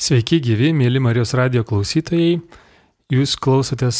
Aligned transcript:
Sveiki 0.00 0.38
gyvi, 0.40 0.70
mėly 0.72 0.96
Marijos 0.96 1.34
radio 1.36 1.60
klausytojai. 1.60 2.38
Jūs 3.12 3.34
klausotės 3.36 3.98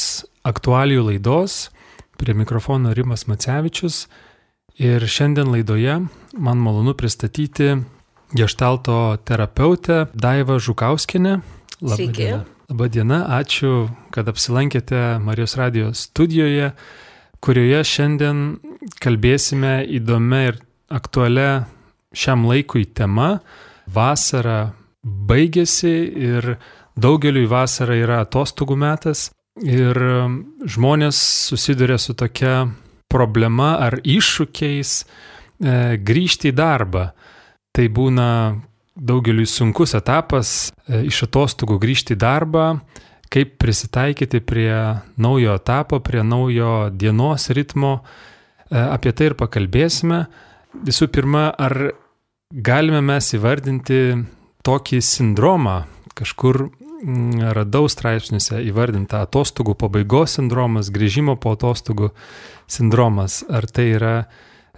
aktualijų 0.48 1.02
laidos. 1.10 1.66
Prie 2.16 2.32
mikrofono 2.32 2.94
Rimas 2.96 3.26
Macevičius. 3.28 4.06
Ir 4.80 5.04
šiandien 5.04 5.50
laidoje 5.52 5.98
man 6.40 6.62
malonu 6.64 6.94
pristatyti 6.96 7.74
gestalto 8.32 9.18
terapeutę 9.28 10.06
Daivą 10.16 10.56
Žukauskinę. 10.56 11.36
Labadiena. 11.84 12.40
Labadiena, 12.72 13.20
ačiū, 13.36 13.90
kad 14.08 14.32
apsilankėte 14.32 15.20
Marijos 15.20 15.58
radio 15.60 15.92
studijoje, 15.92 16.72
kurioje 17.44 17.84
šiandien 17.92 18.44
kalbėsime 19.04 19.82
įdomia 20.00 20.46
ir 20.48 20.62
aktualia 20.88 21.66
šiam 22.16 22.48
laikui 22.48 22.88
tema- 22.88 23.34
vasara 24.00 24.79
baigėsi 25.04 25.92
ir 26.30 26.56
daugeliu 27.00 27.46
vasara 27.48 27.96
yra 27.96 28.20
atostogų 28.24 28.76
metas 28.80 29.30
ir 29.64 29.96
um, 29.96 30.40
žmonės 30.64 31.18
susiduria 31.50 31.98
su 31.98 32.14
tokia 32.14 32.68
problema 33.10 33.74
ar 33.82 33.98
iššūkiais 34.06 34.90
e, 35.00 35.06
grįžti 35.98 36.52
į 36.52 36.56
darbą. 36.56 37.08
Tai 37.74 37.86
būna 37.90 38.28
daugeliu 38.94 39.46
sunkus 39.48 39.96
etapas 39.98 40.70
e, 40.70 41.02
iš 41.10 41.24
atostogų 41.26 41.80
grįžti 41.82 42.14
į 42.14 42.20
darbą, 42.22 42.66
kaip 43.30 43.56
prisitaikyti 43.62 44.40
prie 44.46 44.70
naujo 45.18 45.56
etapo, 45.58 46.00
prie 46.04 46.22
naujo 46.26 46.90
dienos 46.94 47.50
ritmo. 47.56 47.98
E, 48.70 48.78
apie 48.78 49.14
tai 49.16 49.32
ir 49.32 49.38
pakalbėsime. 49.38 50.24
Visų 50.86 51.10
pirma, 51.10 51.48
ar 51.50 51.90
galime 52.54 53.02
mes 53.02 53.32
įvardinti 53.34 54.02
tokį 54.66 55.00
sindromą, 55.04 55.84
kažkur 56.18 56.66
mm, 56.66 57.50
radau 57.56 57.88
straipsniuose 57.90 58.60
įvardintą 58.68 59.24
atostogų 59.24 59.76
pabaigos 59.80 60.38
sindromas, 60.38 60.92
grįžimo 60.92 61.38
po 61.40 61.54
atostogų 61.56 62.12
sindromas. 62.70 63.42
Ar 63.48 63.68
tai 63.70 63.90
yra 63.96 64.14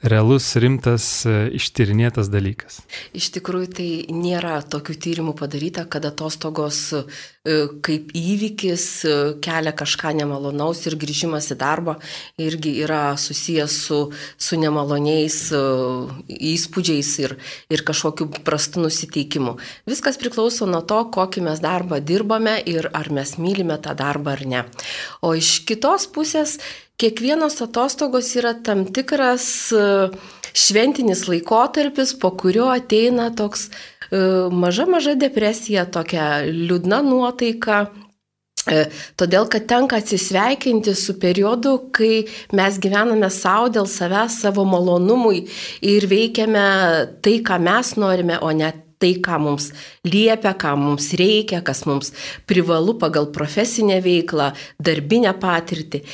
realus, 0.03 0.49
rimtas, 0.59 1.05
e, 1.27 1.35
ištyrinėtas 1.59 2.31
dalykas. 2.33 2.81
Iš 3.15 3.31
tikrųjų, 3.37 3.69
tai 3.79 3.89
nėra 4.11 4.59
tokių 4.67 4.97
tyrimų 4.99 5.35
padaryta, 5.39 5.87
kad 5.87 6.07
atostogos 6.09 6.81
kaip 7.83 8.13
įvykis 8.15 8.83
e, 9.03 9.15
kelia 9.43 9.73
kažką 9.75 10.13
nemalonaus 10.15 10.85
ir 10.87 10.95
grįžimas 10.95 11.49
į 11.51 11.57
darbą 11.59 11.97
irgi 12.39 12.77
yra 12.85 13.17
susijęs 13.19 13.79
su, 13.89 13.99
su 14.39 14.59
nemaloniais 14.63 15.39
įspūdžiais 16.31 17.11
ir, 17.25 17.35
ir 17.67 17.83
kažkokiu 17.89 18.29
prastu 18.47 18.85
nusiteikimu. 18.85 19.57
Viskas 19.91 20.21
priklauso 20.23 20.71
nuo 20.71 20.85
to, 20.87 21.01
kokį 21.11 21.43
mes 21.49 21.65
darbą 21.65 21.99
dirbame 21.99 22.61
ir 22.63 22.93
ar 22.95 23.11
mes 23.11 23.35
mylime 23.43 23.81
tą 23.83 23.97
darbą 23.99 24.37
ar 24.37 24.47
ne. 24.47 24.63
O 25.27 25.35
iš 25.35 25.65
kitos 25.67 26.07
pusės 26.15 26.61
kiekvienos 27.03 27.59
atostogos 27.65 28.31
yra 28.39 28.55
tam 28.55 28.85
tikras 28.87 29.47
e, 29.75 29.87
šventinis 30.55 31.27
laikotarpis, 31.27 32.15
po 32.23 32.31
kurio 32.39 32.69
ateina 32.71 33.33
toks 33.35 33.67
e, 33.67 33.92
maža 34.53 34.87
maža 34.87 35.15
depresija, 35.17 35.87
tokia 35.89 36.43
liūdna 36.47 37.03
nuotaika. 37.07 37.87
E, 38.71 38.85
todėl, 39.19 39.49
kad 39.51 39.65
tenka 39.67 39.99
atsisveikinti 39.99 40.95
su 40.95 41.17
periodu, 41.19 41.75
kai 41.95 42.29
mes 42.55 42.79
gyvename 42.83 43.27
savo 43.35 43.73
dėl 43.75 43.89
savęs, 43.91 44.39
savo 44.45 44.63
malonumui 44.69 45.49
ir 45.83 46.07
veikiame 46.07 46.67
tai, 47.25 47.41
ką 47.43 47.59
mes 47.59 47.97
norime, 47.99 48.39
o 48.39 48.53
ne 48.55 48.71
tai, 49.03 49.17
ką 49.19 49.41
mums 49.43 49.73
liepia, 50.07 50.55
ką 50.55 50.77
mums 50.79 51.11
reikia, 51.19 51.59
kas 51.67 51.83
mums 51.91 52.13
privalu 52.47 52.95
pagal 53.03 53.33
profesinę 53.35 53.99
veiklą, 54.05 54.53
darbinę 54.79 55.35
patirtį. 55.43 56.05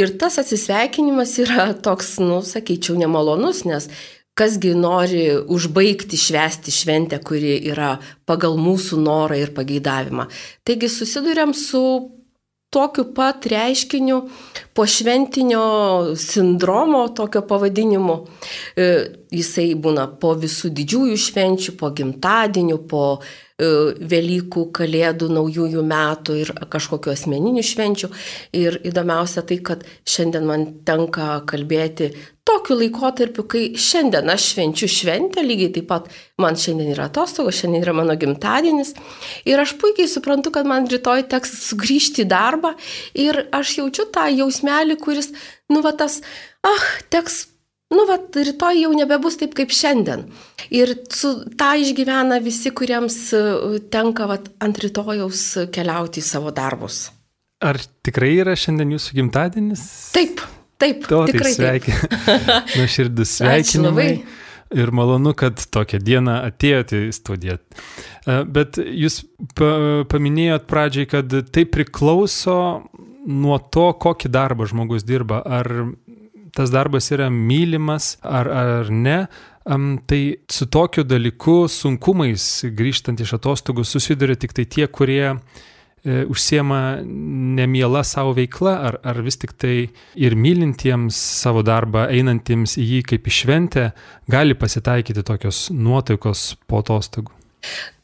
Ir 0.00 0.16
tas 0.20 0.40
atsisveikinimas 0.40 1.36
yra 1.44 1.68
toks, 1.86 2.16
nu, 2.24 2.40
sakyčiau, 2.40 2.96
nemalonus, 3.02 3.66
nes 3.68 3.90
kasgi 4.36 4.74
nori 4.76 5.30
užbaigti 5.48 6.18
švęsti 6.20 6.74
šventę, 6.74 7.20
kuri 7.24 7.56
yra 7.72 7.96
pagal 8.28 8.58
mūsų 8.60 9.00
norą 9.00 9.38
ir 9.40 9.54
pageidavimą. 9.56 10.28
Taigi 10.66 10.90
susidurėm 10.92 11.54
su 11.56 11.82
tokiu 12.76 13.06
pat 13.16 13.46
reiškiniu 13.48 14.18
po 14.76 14.84
šventinio 14.86 16.16
sindromo, 16.20 17.06
tokio 17.16 17.40
pavadinimu. 17.48 18.16
Jisai 19.36 19.72
būna 19.76 20.06
po 20.20 20.34
visų 20.38 20.70
didžiųjų 20.76 21.18
švenčių, 21.20 21.74
po 21.80 21.90
gimtadienių, 21.96 22.78
po 22.90 23.02
e, 23.16 23.68
Velykų, 24.12 24.68
Kalėdų, 24.76 25.28
Naujųjų 25.36 25.82
metų 25.86 26.38
ir 26.42 26.54
kažkokiu 26.72 27.12
asmeniniu 27.12 27.64
švenčiu. 27.66 28.12
Ir 28.56 28.80
įdomiausia 28.86 29.44
tai, 29.46 29.60
kad 29.66 29.84
šiandien 30.08 30.48
man 30.48 30.70
tenka 30.88 31.42
kalbėti 31.48 32.12
tokiu 32.46 32.76
laikotarpiu, 32.78 33.44
kai 33.50 33.64
šiandien 33.80 34.30
aš 34.30 34.52
švenčiu 34.52 34.88
šventę, 34.90 35.42
lygiai 35.42 35.72
taip 35.74 35.88
pat 35.90 36.06
man 36.42 36.58
šiandien 36.58 36.92
yra 36.94 37.08
atostogos, 37.10 37.58
šiandien 37.58 37.82
yra 37.82 37.94
mano 37.96 38.14
gimtadienis 38.18 38.94
ir 39.48 39.62
aš 39.62 39.74
puikiai 39.80 40.08
suprantu, 40.10 40.52
kad 40.54 40.68
man 40.68 40.86
rytoj 40.90 41.26
teks 41.32 41.56
sugrįžti 41.66 42.22
į 42.22 42.30
darbą 42.30 42.76
ir 43.18 43.42
aš 43.56 43.80
jaučiu 43.80 44.06
tą 44.14 44.28
jausmelį, 44.30 44.98
kuris, 45.02 45.32
nu 45.72 45.82
va 45.86 45.94
tas, 45.98 46.20
ah, 46.66 46.88
teks 47.10 47.46
nu, 47.94 48.06
va, 48.08 48.18
rytoj 48.18 48.80
jau 48.82 48.92
nebebus 48.96 49.38
taip 49.40 49.54
kaip 49.58 49.74
šiandien. 49.74 50.26
Ir 50.74 50.94
su, 51.12 51.32
tą 51.58 51.74
išgyvena 51.82 52.40
visi, 52.44 52.72
kuriems 52.74 53.18
e, 53.36 53.44
tenka 53.92 54.26
va, 54.30 54.40
ant 54.64 54.82
rytojaus 54.82 55.44
keliauti 55.74 56.22
į 56.22 56.26
savo 56.26 56.54
darbus. 56.54 57.06
Ar 57.64 57.78
tikrai 58.04 58.34
yra 58.42 58.56
šiandien 58.58 58.96
jūsų 58.96 59.20
gimtadienis? 59.20 59.86
Taip. 60.16 60.42
Taip, 60.76 61.06
to, 61.08 61.22
tai 61.24 61.32
tikrai. 61.32 61.52
Tai 61.52 61.56
sveikin... 61.56 61.94
Nuoširdus 62.80 63.38
sveikinimai. 63.38 64.10
Ir 64.76 64.90
malonu, 64.90 65.30
kad 65.38 65.62
tokią 65.72 66.00
dieną 66.02 66.40
atėjote 66.48 67.04
į 67.06 67.12
studiją. 67.14 67.56
E, 68.26 68.40
bet 68.50 68.80
jūs 68.82 69.22
paminėjot 69.56 70.66
pradžiai, 70.68 71.08
kad 71.08 71.32
tai 71.54 71.64
priklauso 71.70 72.58
nuo 73.26 73.58
to, 73.72 73.86
kokį 74.02 74.30
darbą 74.34 74.66
žmogus 74.68 75.06
dirba. 75.06 75.40
Ar 75.40 75.70
tas 76.56 76.72
darbas 76.72 77.10
yra 77.14 77.28
mylimas 77.32 78.16
ar, 78.24 78.48
ar 78.48 78.90
ne. 78.90 79.20
Tai 79.66 80.20
su 80.52 80.68
tokiu 80.70 81.02
dalyku, 81.02 81.64
sunkumais 81.70 82.44
grįžtant 82.78 83.18
iš 83.20 83.34
atostogų 83.40 83.82
susiduria 83.84 84.38
tik 84.38 84.54
tai 84.54 84.64
tie, 84.70 84.86
kurie 84.86 85.32
E, 86.06 86.22
užsiema 86.30 87.00
nemiela 87.56 88.04
savo 88.06 88.30
veikla, 88.36 88.74
ar, 88.88 88.96
ar 89.02 89.18
vis 89.26 89.40
tik 89.42 89.56
tai 89.58 89.88
ir 90.14 90.36
mylintiems 90.38 91.16
savo 91.40 91.64
darbą, 91.66 92.04
einantiems 92.14 92.76
į 92.78 92.84
jį 92.92 93.00
kaip 93.10 93.26
į 93.26 93.32
šventę, 93.40 93.86
gali 94.30 94.54
pasitaikyti 94.54 95.24
tokios 95.26 95.64
nuotaikos 95.74 96.52
po 96.70 96.84
atostogų? 96.84 97.34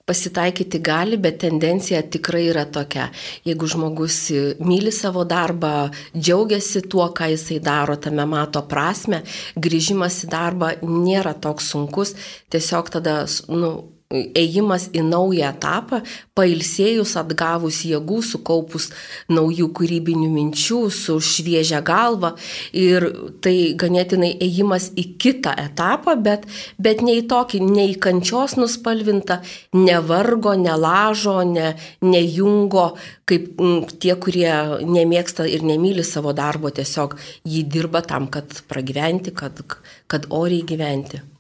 Pasitaikyti 0.06 0.80
gali, 0.82 1.16
bet 1.16 1.38
tendencija 1.44 2.02
tikrai 2.02 2.48
yra 2.50 2.64
tokia. 2.66 3.06
Jeigu 3.46 3.68
žmogus 3.70 4.18
myli 4.58 4.90
savo 4.92 5.22
darbą, 5.28 5.92
džiaugiasi 6.16 6.82
tuo, 6.90 7.06
ką 7.14 7.30
jisai 7.32 7.60
daro, 7.62 7.96
tame 7.96 8.26
mato 8.26 8.64
prasme, 8.68 9.22
grįžimas 9.54 10.24
į 10.26 10.32
darbą 10.32 10.72
nėra 10.82 11.36
toks 11.38 11.70
sunkus, 11.74 12.16
tiesiog 12.50 12.90
tada 12.98 13.22
nu, 13.48 13.72
ėjimas 14.12 14.89
į 14.93 15.03
naują 15.06 15.50
etapą, 15.53 16.03
pailsėjus, 16.37 17.15
atgavus 17.21 17.83
jėgų, 17.89 18.21
sukaupus 18.27 18.91
naujų 19.33 19.69
kūrybinių 19.77 20.28
minčių, 20.33 20.81
su 20.93 21.19
šviežia 21.23 21.83
galva. 21.87 22.34
Ir 22.77 23.09
tai 23.45 23.73
ganėtinai 23.78 24.34
ėjimas 24.45 24.91
į 24.99 25.06
kitą 25.23 25.55
etapą, 25.67 26.17
bet, 26.21 26.47
bet 26.83 27.03
ne 27.05 27.17
į 27.21 27.27
tokį, 27.31 27.62
ne 27.67 27.89
į 27.93 27.99
kančios 28.03 28.56
nuspalvintą, 28.61 29.41
ne 29.78 29.99
vargo, 30.05 30.55
ne 30.59 30.77
lažo, 30.77 31.41
ne, 31.49 31.75
ne 32.05 32.23
jungo, 32.23 32.93
kaip 33.29 33.61
m, 33.61 33.82
tie, 34.03 34.15
kurie 34.20 34.53
nemėgsta 34.87 35.49
ir 35.49 35.65
nemyli 35.67 36.05
savo 36.06 36.35
darbo, 36.37 36.73
tiesiog 36.75 37.19
jį 37.49 37.67
dirba 37.73 38.05
tam, 38.06 38.29
kad 38.32 38.62
pragyventi, 38.69 39.35
kad, 39.37 39.62
kad 40.11 40.29
oriai 40.32 40.67
gyventi. 40.69 41.31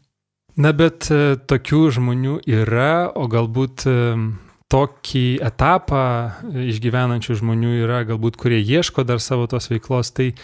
Na, 0.60 0.74
bet 0.76 1.08
e, 1.08 1.36
tokių 1.48 1.86
žmonių 1.96 2.34
yra, 2.44 3.08
o 3.16 3.24
galbūt 3.30 3.86
e, 3.88 3.94
tokį 4.72 5.24
etapą 5.48 6.04
išgyvenančių 6.68 7.38
žmonių 7.40 7.72
yra, 7.86 8.02
galbūt 8.08 8.36
kurie 8.40 8.58
ieško 8.60 9.06
dar 9.08 9.22
savo 9.24 9.48
tos 9.48 9.70
veiklos, 9.72 10.12
tai 10.12 10.34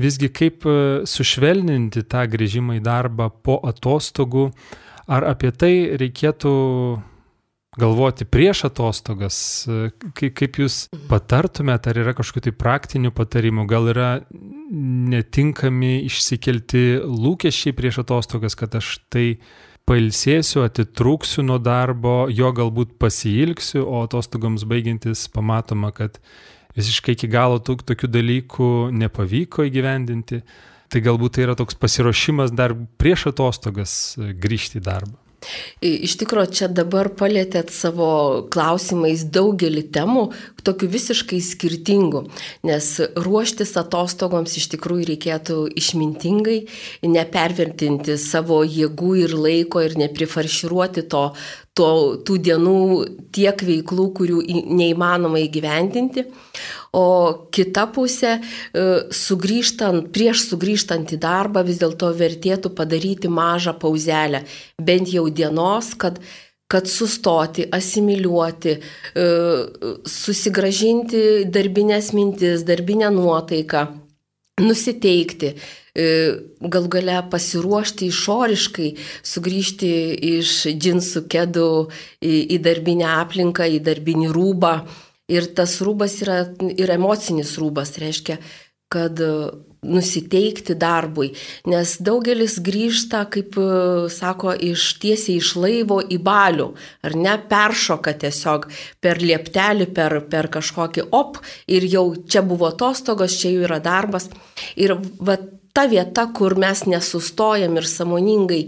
visgi 0.00 0.30
kaip 0.32 0.64
e, 0.64 0.76
sušvelninti 1.04 2.06
tą 2.08 2.24
grįžimą 2.32 2.78
į 2.80 2.84
darbą 2.86 3.28
po 3.44 3.58
atostogų, 3.68 4.48
ar 5.12 5.28
apie 5.28 5.52
tai 5.52 5.74
reikėtų 6.00 6.54
galvoti 7.78 8.24
prieš 8.28 8.66
atostogas, 8.68 9.36
kaip, 10.18 10.34
kaip 10.36 10.58
jūs 10.60 10.86
patartumėte, 11.08 11.92
ar 11.92 12.00
yra 12.02 12.14
kažkokių 12.16 12.44
tai 12.48 12.54
praktinių 12.60 13.12
patarimų, 13.16 13.66
gal 13.70 13.88
yra 13.92 14.08
netinkami 14.72 16.02
išsikelti 16.08 16.84
lūkesčiai 17.06 17.76
prieš 17.76 18.02
atostogas, 18.04 18.56
kad 18.58 18.76
aš 18.76 18.98
tai 19.12 19.26
pailsėsiu, 19.88 20.62
atitrūksiu 20.66 21.46
nuo 21.46 21.58
darbo, 21.58 22.26
jo 22.30 22.52
galbūt 22.54 22.94
pasilgsiu, 23.02 23.82
o 23.88 24.04
atostogoms 24.06 24.66
baigiantis 24.68 25.24
pamatoma, 25.32 25.90
kad 25.96 26.20
visiškai 26.76 27.16
iki 27.16 27.28
galo 27.32 27.58
tų, 27.60 27.80
tokių 27.88 28.12
dalykų 28.12 28.68
nepavyko 29.00 29.66
įgyvendinti. 29.68 30.44
Tai 30.92 31.00
galbūt 31.00 31.38
tai 31.38 31.46
yra 31.46 31.56
toks 31.56 31.76
pasiruošimas 31.80 32.52
dar 32.52 32.76
prieš 33.00 33.30
atostogas 33.32 33.96
grįžti 34.20 34.76
į 34.76 34.84
darbą. 34.84 35.31
Iš 35.82 36.16
tikrųjų, 36.22 36.52
čia 36.54 36.68
dabar 36.70 37.10
palėtėt 37.18 37.72
savo 37.74 38.08
klausimais 38.52 39.24
daugelį 39.34 39.84
temų, 39.94 40.28
tokių 40.62 40.88
visiškai 40.92 41.40
skirtingų, 41.42 42.24
nes 42.68 42.88
ruoštis 43.18 43.74
atostogoms 43.80 44.54
iš 44.60 44.70
tikrųjų 44.76 45.08
reikėtų 45.12 45.58
išmintingai, 45.82 46.58
nepervertinti 47.06 48.18
savo 48.20 48.62
jėgų 48.62 49.16
ir 49.24 49.36
laiko 49.38 49.82
ir 49.82 49.98
neprifarširuoti 50.00 51.06
to, 51.12 51.26
to, 51.78 51.90
tų 52.26 52.36
dienų 52.48 52.78
tiek 53.32 53.64
veiklų, 53.64 54.06
kurių 54.18 54.42
neįmanoma 54.76 55.40
įgyvendinti. 55.46 56.26
O 56.92 57.06
kita 57.54 57.86
pusė, 57.94 58.36
e, 58.36 58.84
sugrįžtant, 59.08 60.10
prieš 60.12 60.44
sugrįžtant 60.50 61.14
į 61.16 61.18
darbą 61.22 61.64
vis 61.64 61.80
dėlto 61.80 62.12
vertėtų 62.12 62.74
padaryti 62.76 63.32
mažą 63.32 63.72
pauzelę, 63.80 64.44
bent 64.78 65.08
jau 65.08 65.28
dienos, 65.30 65.94
kad 65.96 66.20
kad 66.72 66.86
sustoti, 66.88 67.66
asimiliuoti, 67.68 68.70
e, 69.14 69.24
susigražinti 70.08 71.44
darbinės 71.52 72.14
mintis, 72.16 72.64
darbinę 72.64 73.10
nuotaiką, 73.12 73.82
nusiteikti, 74.64 75.52
gal 75.92 76.86
gale 76.88 77.18
pasiruošti 77.28 78.06
išoriškai, 78.08 78.90
sugrįžti 79.28 79.92
iš 80.38 80.52
džinsų 80.72 81.26
kėdų 81.28 81.70
į, 82.24 82.36
į 82.56 82.60
darbinę 82.64 83.10
aplinką, 83.20 83.68
į 83.68 83.82
darbinį 83.84 84.30
rūbą 84.32 84.76
Ir 85.32 85.48
tas 85.56 85.78
rūbas 85.84 86.18
yra 86.24 86.42
ir 86.74 86.90
emocinis 86.92 87.54
rūbas, 87.60 87.94
reiškia, 88.02 88.36
kad 88.92 89.20
e, 89.22 89.28
nusiteikti 89.86 90.74
darbui, 90.78 91.30
nes 91.70 91.94
daugelis 92.04 92.58
grįžta, 92.64 93.22
kaip 93.32 93.56
e, 93.56 93.68
sako, 94.12 94.52
iš 94.52 94.88
tiesiai 95.02 95.38
iš 95.38 95.54
laivo 95.62 96.00
į 96.02 96.18
balių, 96.26 96.68
ar 97.06 97.16
ne, 97.16 97.36
peršoka 97.48 98.16
tiesiog 98.24 98.68
per 99.00 99.22
lieptelį, 99.22 99.88
per, 99.96 100.18
per 100.28 100.50
kažkokį 100.58 101.06
op 101.16 101.40
ir 101.70 101.86
jau 101.88 102.04
čia 102.26 102.44
buvo 102.44 102.68
atostogos, 102.74 103.38
čia 103.40 103.54
jau 103.54 103.64
yra 103.70 103.80
darbas. 103.82 104.28
Ir 104.76 104.98
va, 105.22 105.38
ta 105.72 105.86
vieta, 105.88 106.26
kur 106.36 106.56
mes 106.60 106.84
nesustojam 106.86 107.78
ir 107.80 107.88
samoningai 107.88 108.62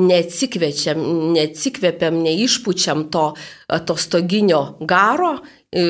neatsikvečiam, 0.00 1.04
neatsikvepiam, 1.36 2.18
neišpučiam 2.24 3.06
to 3.12 3.30
atostoginio 3.78 4.62
garo, 4.80 5.36
E, 5.68 5.82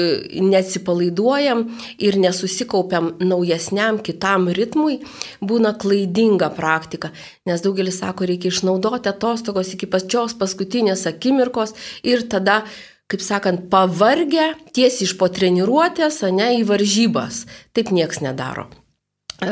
neatsipalaiduojam 0.43 1.61
ir 2.03 2.17
nesusikaupiam 2.19 3.13
naujesniam 3.23 4.01
kitam 4.03 4.49
ritmui, 4.51 4.97
būna 5.39 5.71
klaidinga 5.79 6.49
praktika, 6.57 7.13
nes 7.47 7.63
daugelis 7.63 8.01
sako, 8.03 8.27
reikia 8.27 8.51
išnaudoti 8.51 9.13
atostogos 9.13 9.71
iki 9.77 9.87
pačios 9.87 10.35
paskutinės 10.41 11.07
akimirkos 11.13 11.77
ir 12.03 12.27
tada 12.27 12.65
kaip 13.07 13.23
sakant, 13.23 13.69
pavargę 13.71 14.51
tiesiai 14.75 15.07
iš 15.07 15.15
po 15.23 15.31
treniruotės, 15.31 16.25
ne 16.35 16.51
į 16.59 16.67
varžybas. 16.69 17.45
Taip 17.71 17.95
nieks 17.95 18.19
nedaro. 18.27 18.67
E, 19.39 19.49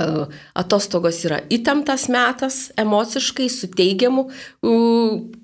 atostogos 0.59 1.21
yra 1.29 1.37
įtemptas 1.47 2.09
metas 2.11 2.57
emociškai, 2.75 3.45
su 3.47 3.69
teigiamu 3.71 4.25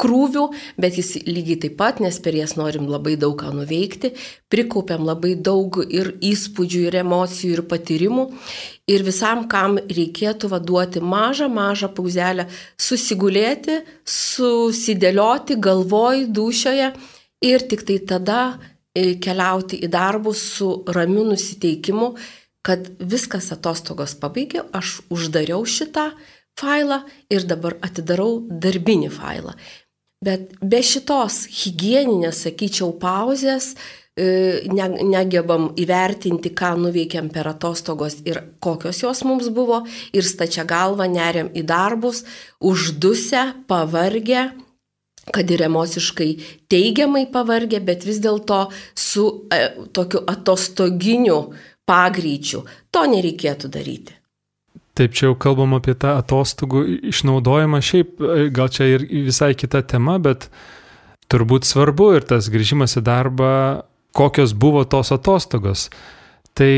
krūviu, 0.02 0.48
bet 0.82 0.98
jis 0.98 1.12
lygiai 1.28 1.60
taip 1.62 1.76
pat, 1.78 2.00
nes 2.02 2.18
per 2.24 2.34
jas 2.34 2.56
norim 2.58 2.88
labai 2.90 3.14
daug 3.22 3.36
ką 3.38 3.52
nuveikti, 3.54 4.10
prikaupiam 4.50 5.06
labai 5.06 5.36
daug 5.38 5.78
ir 5.86 6.16
įspūdžių, 6.18 6.82
ir 6.88 6.98
emocijų, 7.04 7.52
ir 7.54 7.64
patyrimų. 7.70 8.26
Ir 8.90 9.06
visam, 9.06 9.46
kam 9.46 9.78
reikėtų 9.78 10.50
vaduoti 10.50 11.04
mažą, 11.06 11.46
mažą 11.46 11.92
pauzelę, 11.94 12.48
susigulėti, 12.74 13.78
susidėlioti 14.02 15.60
galvoj, 15.62 16.26
dušioje 16.34 16.90
ir 17.46 17.68
tik 17.70 17.86
tai 17.86 18.02
tada 18.10 18.42
e, 18.90 19.20
keliauti 19.22 19.78
į 19.86 19.94
darbus 19.94 20.42
su 20.58 20.74
ramiu 20.90 21.30
nusiteikimu 21.30 22.16
kad 22.66 22.86
viskas 22.98 23.50
atostogos 23.54 24.14
pabaigė, 24.18 24.62
aš 24.74 25.00
uždariau 25.12 25.64
šitą 25.66 26.12
failą 26.58 27.02
ir 27.32 27.46
dabar 27.48 27.78
atidarau 27.82 28.42
darbinį 28.48 29.10
failą. 29.12 29.56
Bet 30.22 30.54
be 30.62 30.78
šitos 30.86 31.48
hygieninės, 31.50 32.44
sakyčiau, 32.44 32.92
pauzės 33.02 33.72
e, 34.14 34.62
negebam 34.70 35.72
įvertinti, 35.74 36.52
ką 36.54 36.76
nuveikėm 36.78 37.32
per 37.34 37.50
atostogos 37.50 38.20
ir 38.28 38.38
kokios 38.62 39.02
jos 39.02 39.24
mums 39.26 39.50
buvo 39.50 39.82
ir 40.14 40.22
stačia 40.22 40.62
galva 40.68 41.08
neriam 41.10 41.50
į 41.50 41.64
darbus, 41.66 42.22
uždusę, 42.62 43.48
pavargę, 43.66 44.52
kad 45.34 45.50
ir 45.50 45.66
emociškai 45.66 46.30
teigiamai 46.70 47.26
pavargę, 47.34 47.82
bet 47.82 48.06
vis 48.06 48.22
dėlto 48.22 48.68
su 48.94 49.26
e, 49.50 49.64
tokiu 49.94 50.22
atostoginiu 50.30 51.40
pagreičių. 51.88 52.64
To 52.94 53.06
nereikėtų 53.10 53.70
daryti. 53.72 54.18
Taip, 54.92 55.14
čia 55.16 55.30
jau 55.30 55.36
kalbam 55.40 55.72
apie 55.78 55.94
tą 55.96 56.18
atostogų 56.20 56.82
išnaudojimą. 57.12 57.80
Šiaip 57.80 58.20
gal 58.52 58.68
čia 58.72 58.90
ir 58.92 59.06
visai 59.08 59.54
kita 59.56 59.80
tema, 59.88 60.18
bet 60.20 60.50
turbūt 61.32 61.64
svarbu 61.64 62.10
ir 62.18 62.26
tas 62.28 62.50
grįžimas 62.52 62.98
į 63.00 63.04
darbą, 63.06 63.52
kokios 64.12 64.52
buvo 64.52 64.84
tos 64.84 65.14
atostogos. 65.16 65.86
Tai 66.52 66.72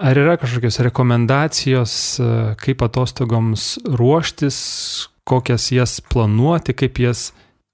ar 0.00 0.20
yra 0.22 0.38
kažkokios 0.40 0.80
rekomendacijos, 0.86 1.92
kaip 2.62 2.86
atostogoms 2.88 3.74
ruoštis, 3.84 4.56
kokias 5.28 5.68
jas 5.76 5.98
planuoti, 6.00 6.72
kaip 6.72 7.02
jas 7.04 7.30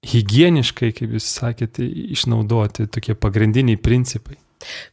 hygieniškai, 0.07 0.91
kaip 0.91 1.15
jūs 1.15 1.29
sakėte, 1.39 1.87
išnaudoti, 2.17 2.89
tokie 2.91 3.15
pagrindiniai 3.15 3.79
principai? 3.79 4.35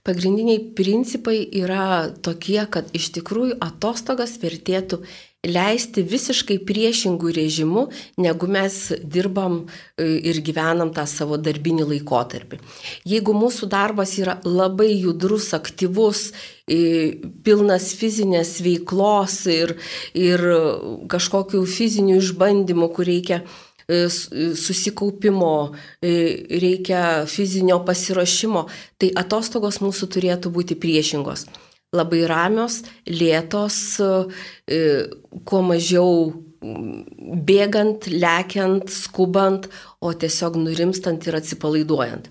Pagrindiniai 0.05 0.61
principai 0.77 1.45
yra 1.57 2.11
tokie, 2.25 2.61
kad 2.71 2.91
iš 2.97 3.13
tikrųjų 3.17 3.57
atostogas 3.65 4.37
vertėtų 4.43 5.01
leisti 5.45 6.05
visiškai 6.09 6.57
priešingų 6.65 7.33
režimų, 7.37 7.85
negu 8.25 8.49
mes 8.49 8.79
dirbam 9.01 9.59
e, 9.65 10.07
ir 10.31 10.41
gyvenam 10.45 10.93
tą 10.97 11.05
savo 11.09 11.37
darbinį 11.41 11.89
laikotarpį. 11.91 12.61
Jeigu 13.09 13.35
mūsų 13.37 13.69
darbas 13.73 14.17
yra 14.21 14.39
labai 14.45 14.91
judrus, 14.94 15.51
aktyvus, 15.56 16.31
e, 16.65 16.81
pilnas 17.44 17.93
fizinės 17.99 18.56
veiklos 18.65 19.43
ir, 19.53 19.77
ir 20.17 20.44
kažkokių 21.13 21.65
fizinių 21.69 22.19
išbandymų, 22.23 22.91
kur 22.97 23.09
reikia 23.13 23.44
E, 23.44 23.47
e, 23.47 23.74
susikaupimo, 23.88 25.74
e, 26.00 26.14
reikia 26.62 27.26
fizinio 27.31 27.81
pasiruošimo, 27.84 28.67
tai 28.98 29.12
atostogos 29.17 29.81
mūsų 29.84 30.10
turėtų 30.17 30.53
būti 30.55 30.79
priešingos. 30.81 31.46
Labai 31.94 32.24
ramios, 32.26 32.81
lėtos, 33.06 33.76
kuo 35.46 35.60
mažiau 35.62 36.32
bėgant, 37.44 38.06
lekiant, 38.08 38.88
skubant, 38.93 39.69
o 40.05 40.12
tiesiog 40.12 40.56
nurimstant 40.60 41.26
ir 41.29 41.38
atsipalaiduojant. 41.38 42.29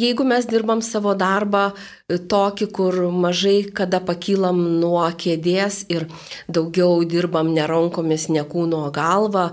Jeigu 0.00 0.26
mes 0.28 0.46
dirbam 0.50 0.82
savo 0.84 1.14
darbą 1.18 1.70
tokį, 2.08 2.68
kur 2.74 2.98
mažai 3.14 3.58
kada 3.74 4.02
pakylam 4.04 4.60
nuo 4.80 5.04
kėdės 5.18 5.84
ir 5.92 6.08
daugiau 6.48 7.02
dirbam 7.08 7.52
ne 7.54 7.66
rankomis, 7.68 8.28
ne 8.34 8.44
kūno 8.48 8.84
galva, 8.94 9.50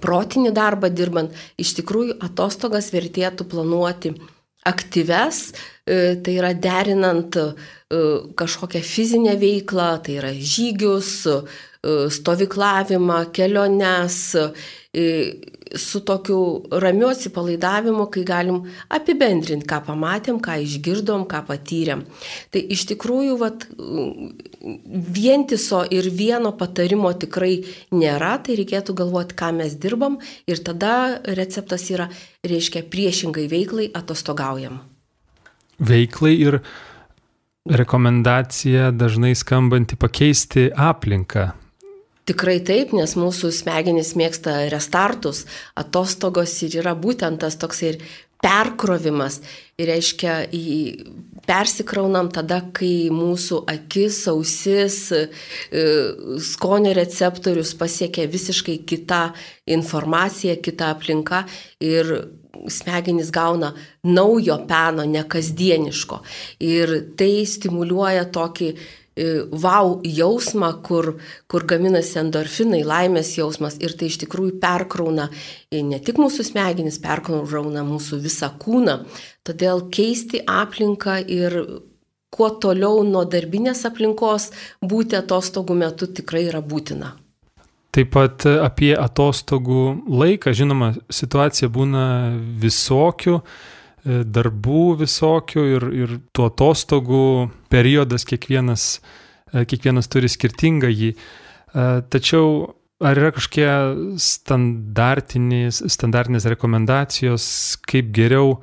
protinį 0.00 0.52
darbą 0.56 0.90
dirbant, 0.92 1.34
iš 1.60 1.74
tikrųjų 1.80 2.16
atostogas 2.24 2.92
vertėtų 2.94 3.48
planuoti 3.50 4.14
aktyves, 4.68 5.52
e, 5.84 6.16
tai 6.22 6.36
yra 6.38 6.52
derinant 6.54 7.36
e, 7.36 7.48
kažkokią 8.38 8.82
fizinę 8.86 9.34
veiklą, 9.40 9.90
tai 10.04 10.18
yra 10.20 10.32
žygius, 10.32 11.12
e, 11.26 11.40
stovyklavimą, 12.14 13.24
keliones, 13.34 14.18
su 15.78 16.00
tokiu 16.04 16.38
ramiu 16.82 17.08
atsipalaidavimu, 17.12 18.06
kai 18.12 18.24
galim 18.26 18.62
apibendrinti, 18.92 19.66
ką 19.68 19.80
pamatėm, 19.86 20.40
ką 20.42 20.58
išgirdom, 20.64 21.24
ką 21.30 21.42
patyrėm. 21.48 22.04
Tai 22.52 22.62
iš 22.76 22.84
tikrųjų, 22.92 23.38
vat, 23.40 23.66
vientiso 25.18 25.82
ir 25.90 26.10
vieno 26.12 26.52
patarimo 26.58 27.12
tikrai 27.14 27.62
nėra, 27.94 28.36
tai 28.44 28.58
reikėtų 28.60 28.96
galvoti, 28.98 29.38
ką 29.38 29.52
mes 29.62 29.76
dirbam 29.80 30.20
ir 30.46 30.62
tada 30.64 31.22
receptas 31.38 31.88
yra, 31.92 32.10
reiškia, 32.46 32.84
priešingai 32.92 33.48
veiklai 33.50 33.88
atostogaujam. 33.94 34.80
Veiklai 35.82 36.36
ir 36.38 36.60
rekomendacija 37.70 38.90
dažnai 38.94 39.34
skambanti 39.38 39.96
pakeisti 39.96 40.70
aplinką 40.74 41.50
Tikrai 42.28 42.60
taip, 42.62 42.92
nes 42.94 43.16
mūsų 43.18 43.50
smegenys 43.50 44.12
mėgsta 44.14 44.68
restartus, 44.70 45.42
atostogos 45.74 46.54
ir 46.62 46.76
yra 46.78 46.92
būtent 46.94 47.42
tas 47.42 47.56
toksai 47.58 47.88
ir 47.94 48.04
perkrovimas. 48.42 49.40
Ir 49.80 49.88
reiškia, 49.90 50.36
persikraunam 51.48 52.28
tada, 52.34 52.60
kai 52.74 53.10
mūsų 53.14 53.62
akis, 53.70 54.20
ausis, 54.30 54.98
e, 55.14 55.24
skonio 56.52 56.92
receptorius 56.94 57.74
pasiekia 57.78 58.28
visiškai 58.30 58.78
kitą 58.86 59.24
informaciją, 59.66 60.60
kitą 60.62 60.92
aplinką 60.94 61.42
ir 61.82 62.14
smegenys 62.70 63.30
gauna 63.34 63.72
naujo 64.04 64.58
peno, 64.68 65.06
nekasdieniško. 65.08 66.20
Ir 66.62 66.98
tai 67.18 67.46
stimuliuoja 67.48 68.28
tokį 68.30 68.74
wow 69.16 70.00
jausmą, 70.04 70.72
kur, 70.82 71.18
kur 71.46 71.66
gaminasi 71.68 72.18
endorfinai, 72.22 72.80
laimės 72.86 73.34
jausmas 73.36 73.76
ir 73.84 73.92
tai 73.98 74.08
iš 74.08 74.22
tikrųjų 74.24 74.56
perkrauna 74.62 75.28
ne 75.72 75.98
tik 76.00 76.20
mūsų 76.20 76.46
smegenis, 76.48 77.00
perkrauna 77.02 77.84
mūsų 77.84 78.22
visą 78.24 78.52
kūną. 78.62 79.02
Todėl 79.44 79.88
keisti 79.92 80.40
aplinką 80.48 81.18
ir 81.28 81.58
kuo 82.32 82.48
toliau 82.56 83.02
nuo 83.04 83.26
darbinės 83.28 83.84
aplinkos 83.88 84.50
būti 84.80 85.18
atostogų 85.20 85.76
metu 85.76 86.08
tikrai 86.08 86.46
yra 86.48 86.62
būtina. 86.64 87.12
Taip 87.92 88.14
pat 88.14 88.46
apie 88.48 88.94
atostogų 88.96 89.82
laiką, 90.08 90.54
žinoma, 90.56 90.94
situacija 91.12 91.68
būna 91.68 92.04
visokių. 92.62 93.42
E, 94.02 94.24
darbų 94.26 94.98
visokių 95.04 95.62
ir, 95.76 95.84
ir 95.94 96.16
tų 96.34 96.48
atostogų 96.50 97.50
periodas 97.70 98.26
kiekvienas, 98.26 98.98
e, 99.52 99.62
kiekvienas 99.70 100.10
turi 100.10 100.26
skirtingą 100.32 100.90
jį. 100.90 101.12
E, 101.14 101.18
tačiau 102.10 102.74
ar 103.02 103.18
yra 103.18 103.30
kažkokie 103.34 103.68
standartinės 104.18 106.46
rekomendacijos, 106.50 107.76
kaip 107.86 108.10
geriau 108.14 108.56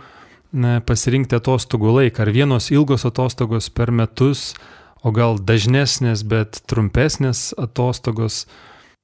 pasirinkti 0.88 1.36
atostogų 1.38 1.92
laiką? 2.02 2.22
Ar 2.26 2.32
vienos 2.36 2.72
ilgos 2.74 3.06
atostogos 3.08 3.70
per 3.72 3.92
metus, 3.96 4.56
o 5.04 5.12
gal 5.16 5.40
dažnesnės, 5.40 6.24
bet 6.28 6.62
trumpesnės 6.68 7.54
atostogos? 7.60 8.48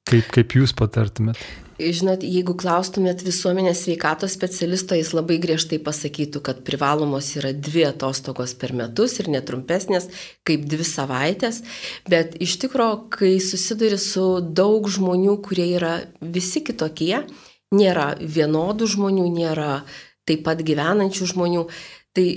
Kaip, 0.06 0.28
kaip 0.30 0.54
jūs 0.54 0.74
patartumėt? 0.78 1.40
Žinot, 1.76 2.22
jeigu 2.24 2.54
klaustumėt 2.56 3.20
visuomenės 3.26 3.82
sveikatos 3.84 4.36
specialisto, 4.38 4.96
jis 4.96 5.10
labai 5.18 5.36
griežtai 5.44 5.76
pasakytų, 5.84 6.40
kad 6.46 6.62
privalomos 6.68 7.34
yra 7.36 7.52
dvi 7.52 7.84
atostogos 7.90 8.54
per 8.56 8.72
metus 8.78 9.18
ir 9.20 9.28
netrumpesnės 9.34 10.08
kaip 10.48 10.70
dvi 10.72 10.86
savaitės, 10.88 11.64
bet 12.08 12.38
iš 12.40 12.56
tikrųjų, 12.64 13.02
kai 13.18 13.34
susiduri 13.44 14.00
su 14.00 14.24
daug 14.46 14.88
žmonių, 14.88 15.36
kurie 15.44 15.68
yra 15.76 15.98
visi 16.22 16.64
kitokie, 16.64 17.26
nėra 17.76 18.14
vienodų 18.22 18.88
žmonių, 18.96 19.28
nėra 19.36 19.82
taip 20.30 20.46
pat 20.48 20.64
gyvenančių 20.64 21.32
žmonių, 21.34 21.68
tai 22.16 22.30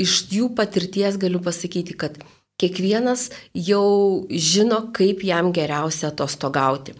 iš 0.00 0.22
jų 0.32 0.54
patirties 0.56 1.20
galiu 1.20 1.42
pasakyti, 1.44 1.98
kad 2.00 2.16
kiekvienas 2.60 3.30
jau 3.56 4.26
žino, 4.28 4.86
kaip 4.96 5.24
jam 5.24 5.50
geriausia 5.56 6.12
atostogauti 6.12 6.96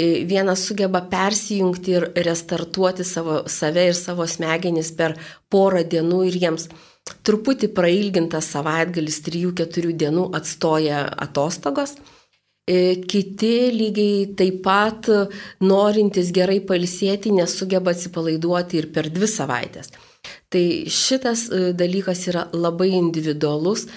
vienas 0.00 0.62
sugeba 0.64 1.02
persijungti 1.10 1.92
ir 1.92 2.06
restartuoti 2.24 3.04
savo, 3.04 3.42
save 3.46 3.88
ir 3.90 3.96
savo 3.98 4.26
smegenis 4.26 4.92
per 4.96 5.16
porą 5.50 5.82
dienų 5.84 6.22
ir 6.28 6.38
jiems 6.44 6.68
truputį 7.26 7.72
prailgintas 7.74 8.48
savaitgalis 8.54 9.20
3-4 9.26 9.92
dienų 10.00 10.30
atstoja 10.36 11.04
atostogos. 11.26 11.96
Kiti 12.70 13.54
lygiai 13.74 14.28
taip 14.38 14.60
pat 14.62 15.08
norintys 15.64 16.30
gerai 16.30 16.60
palsėti 16.62 17.32
nesugeba 17.34 17.90
atsipalaiduoti 17.96 18.78
ir 18.78 18.92
per 18.94 19.08
dvi 19.10 19.26
savaitės. 19.26 19.90
Tai 20.52 20.62
šitas 20.86 21.48
dalykas 21.74 22.28
yra 22.30 22.44
labai 22.52 22.92
individualus 22.94 23.88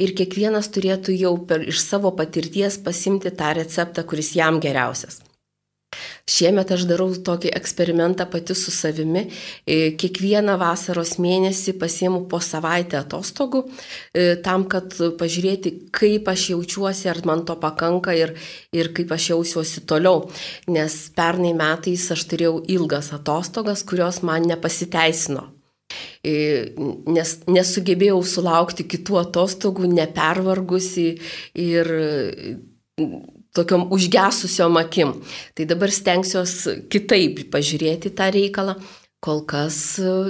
ir 0.00 0.14
kiekvienas 0.18 0.70
turėtų 0.72 1.16
jau 1.16 1.34
per, 1.48 1.66
iš 1.68 1.82
savo 1.84 2.14
patirties 2.16 2.78
pasimti 2.84 3.34
tą 3.34 3.52
receptą, 3.58 4.06
kuris 4.08 4.34
jam 4.38 4.60
geriausias. 4.62 5.20
Šiemet 6.32 6.70
aš 6.72 6.86
darau 6.88 7.10
tokį 7.26 7.50
eksperimentą 7.58 8.24
pati 8.30 8.54
su 8.56 8.72
savimi. 8.72 9.26
E, 9.66 9.92
kiekvieną 10.00 10.54
vasaros 10.60 11.16
mėnesį 11.20 11.74
pasiemu 11.80 12.22
po 12.30 12.40
savaitę 12.40 13.00
atostogų, 13.02 13.64
e, 14.14 14.36
tam, 14.46 14.64
kad 14.72 14.94
pažiūrėti, 15.20 15.74
kaip 15.92 16.30
aš 16.32 16.48
jaučiuosi, 16.54 17.08
ar 17.12 17.20
man 17.28 17.44
to 17.44 17.58
pakanka 17.60 18.14
ir, 18.16 18.36
ir 18.72 18.92
kaip 18.96 19.12
aš 19.12 19.32
jausiuosi 19.34 19.84
toliau. 19.84 20.30
Nes 20.72 21.00
pernai 21.16 21.52
metais 21.58 22.08
aš 22.14 22.24
turėjau 22.30 22.62
ilgas 22.70 23.12
atostogas, 23.12 23.84
kurios 23.84 24.22
man 24.22 24.48
nepasiteisino 24.48 25.50
nes 26.22 27.32
nesugebėjau 27.50 28.20
sulaukti 28.26 28.86
kitų 28.88 29.20
atostogų, 29.24 29.88
nepervargusi 29.90 31.08
ir 31.58 31.92
tokiom 33.56 33.88
užgesusiom 33.92 34.80
akim. 34.80 35.14
Tai 35.56 35.68
dabar 35.68 35.92
stengsiuosi 35.92 36.82
kitaip 36.92 37.46
pažiūrėti 37.52 38.14
tą 38.16 38.30
reikalą. 38.34 38.76
Kol 39.22 39.44
kas 39.46 39.76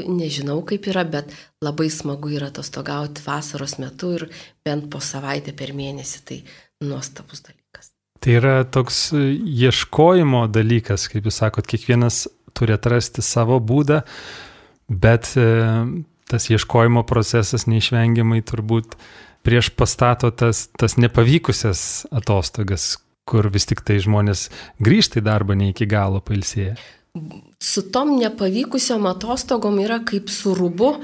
nežinau, 0.05 0.59
kaip 0.69 0.85
yra, 0.91 1.07
bet 1.09 1.31
labai 1.65 1.89
smagu 1.89 2.35
yra 2.37 2.51
atostogauti 2.53 3.25
vasaros 3.25 3.79
metu 3.81 4.11
ir 4.19 4.27
bent 4.67 4.91
po 4.93 5.01
savaitę 5.01 5.55
per 5.57 5.73
mėnesį. 5.73 6.19
Tai 6.29 6.39
nuostabus 6.85 7.41
dalykas. 7.47 7.93
Tai 8.21 8.37
yra 8.37 8.55
toks 8.69 9.07
ieškojimo 9.17 10.45
dalykas, 10.53 11.09
kaip 11.09 11.25
jūs 11.25 11.41
sakot, 11.41 11.67
kiekvienas 11.67 12.27
turi 12.53 12.77
atrasti 12.77 13.25
savo 13.25 13.57
būdą, 13.65 14.03
bet 14.89 15.35
e, 15.37 15.47
tas 16.31 16.49
ieškojimo 16.51 17.05
procesas 17.09 17.67
neišvengiamai 17.69 18.41
turbūt 18.47 18.97
prieš 19.43 19.73
pastato 19.77 20.31
tas, 20.31 20.69
tas 20.79 20.97
nepavykusias 20.97 22.07
atostogas, 22.15 22.97
kur 23.29 23.51
vis 23.53 23.67
tik 23.69 23.83
tai 23.87 23.99
žmonės 24.03 24.49
grįžta 24.83 25.21
į 25.21 25.27
darbą 25.27 25.59
ne 25.59 25.73
iki 25.73 25.89
galo 25.91 26.23
pailsėję. 26.25 26.77
Su 27.61 27.85
tom 27.93 28.15
nepavykusiom 28.17 29.07
atostogom 29.11 29.77
yra 29.83 30.01
kaip 30.09 30.31
su 30.33 30.55
rubu 30.57 30.95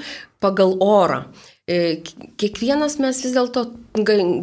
pagal 0.40 0.78
orą. 0.80 1.26
E, 1.68 2.00
kiekvienas 2.40 2.96
mes 3.02 3.18
vis 3.20 3.34
dėlto 3.36 3.66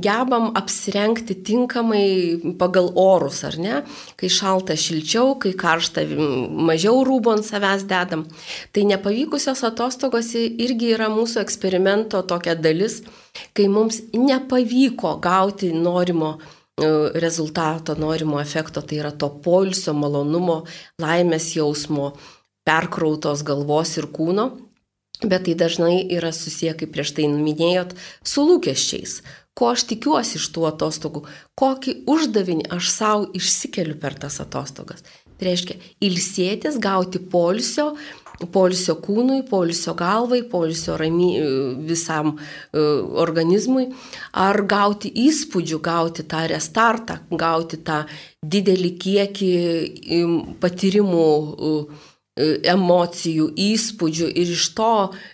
gebam 0.03 0.51
apsirengti 0.59 1.37
tinkamai 1.47 2.55
pagal 2.59 2.91
orus, 3.01 3.39
ar 3.47 3.57
ne? 3.57 3.79
Kai 4.19 4.29
šalta 4.29 4.75
šilčiau, 4.77 5.33
kai 5.41 5.55
karšta 5.57 6.03
mažiau 6.69 7.01
rūbo 7.07 7.33
ant 7.33 7.47
savęs 7.47 7.87
dedam. 7.89 8.27
Tai 8.75 8.83
nepavykusios 8.91 9.63
atostogos 9.65 10.35
irgi 10.37 10.93
yra 10.93 11.09
mūsų 11.13 11.41
eksperimento 11.41 12.21
tokia 12.29 12.53
dalis, 12.59 13.01
kai 13.57 13.65
mums 13.71 14.03
nepavyko 14.13 15.17
gauti 15.23 15.73
norimo 15.73 16.37
E, 16.77 17.19
rezultato, 17.19 17.95
norimo 17.95 18.39
efekto, 18.41 18.81
tai 18.81 18.97
yra 18.99 19.11
to 19.15 19.29
polsio, 19.43 19.93
malonumo, 19.95 20.57
laimės 20.99 21.53
jausmo, 21.55 22.09
perkrautos 22.67 23.45
galvos 23.47 23.93
ir 23.95 24.09
kūno, 24.11 24.49
bet 25.23 25.47
tai 25.47 25.55
dažnai 25.55 26.03
yra 26.17 26.33
susiję, 26.35 26.75
kaip 26.79 26.93
prieš 26.95 27.15
tai 27.17 27.29
minėjot, 27.31 27.95
su 28.25 28.45
lūkesčiais. 28.47 29.19
Ko 29.55 29.69
aš 29.71 29.85
tikiuosi 29.87 30.35
iš 30.35 30.49
tų 30.51 30.65
atostogų, 30.67 31.21
kokį 31.55 32.01
uždavinį 32.11 32.67
aš 32.75 32.89
savo 32.91 33.29
išsikeliu 33.39 33.95
per 34.01 34.17
tas 34.19 34.41
atostogas. 34.43 35.05
Tai 35.35 35.47
reiškia, 35.47 35.77
ilsėtis, 36.03 36.75
gauti 36.83 37.21
polsio, 37.31 37.93
polisio 38.51 38.97
kūnui, 39.03 39.41
polisio 39.47 39.93
galvai, 39.95 40.41
polisio 40.51 40.97
ramy, 40.99 41.29
visam 41.87 42.33
uh, 42.35 42.81
organizmui, 43.23 43.89
ar 44.35 44.59
gauti 44.67 45.11
įspūdžių, 45.25 45.79
gauti 45.83 46.25
tą 46.27 46.45
restartą, 46.51 47.21
gauti 47.31 47.79
tą 47.83 48.01
didelį 48.43 48.91
kiekį 49.05 49.53
patyrimų, 50.63 51.29
uh, 51.71 52.11
emocijų, 52.37 53.49
įspūdžių 53.55 54.29
ir 54.31 54.55
iš 54.55 54.69
to 54.77 54.93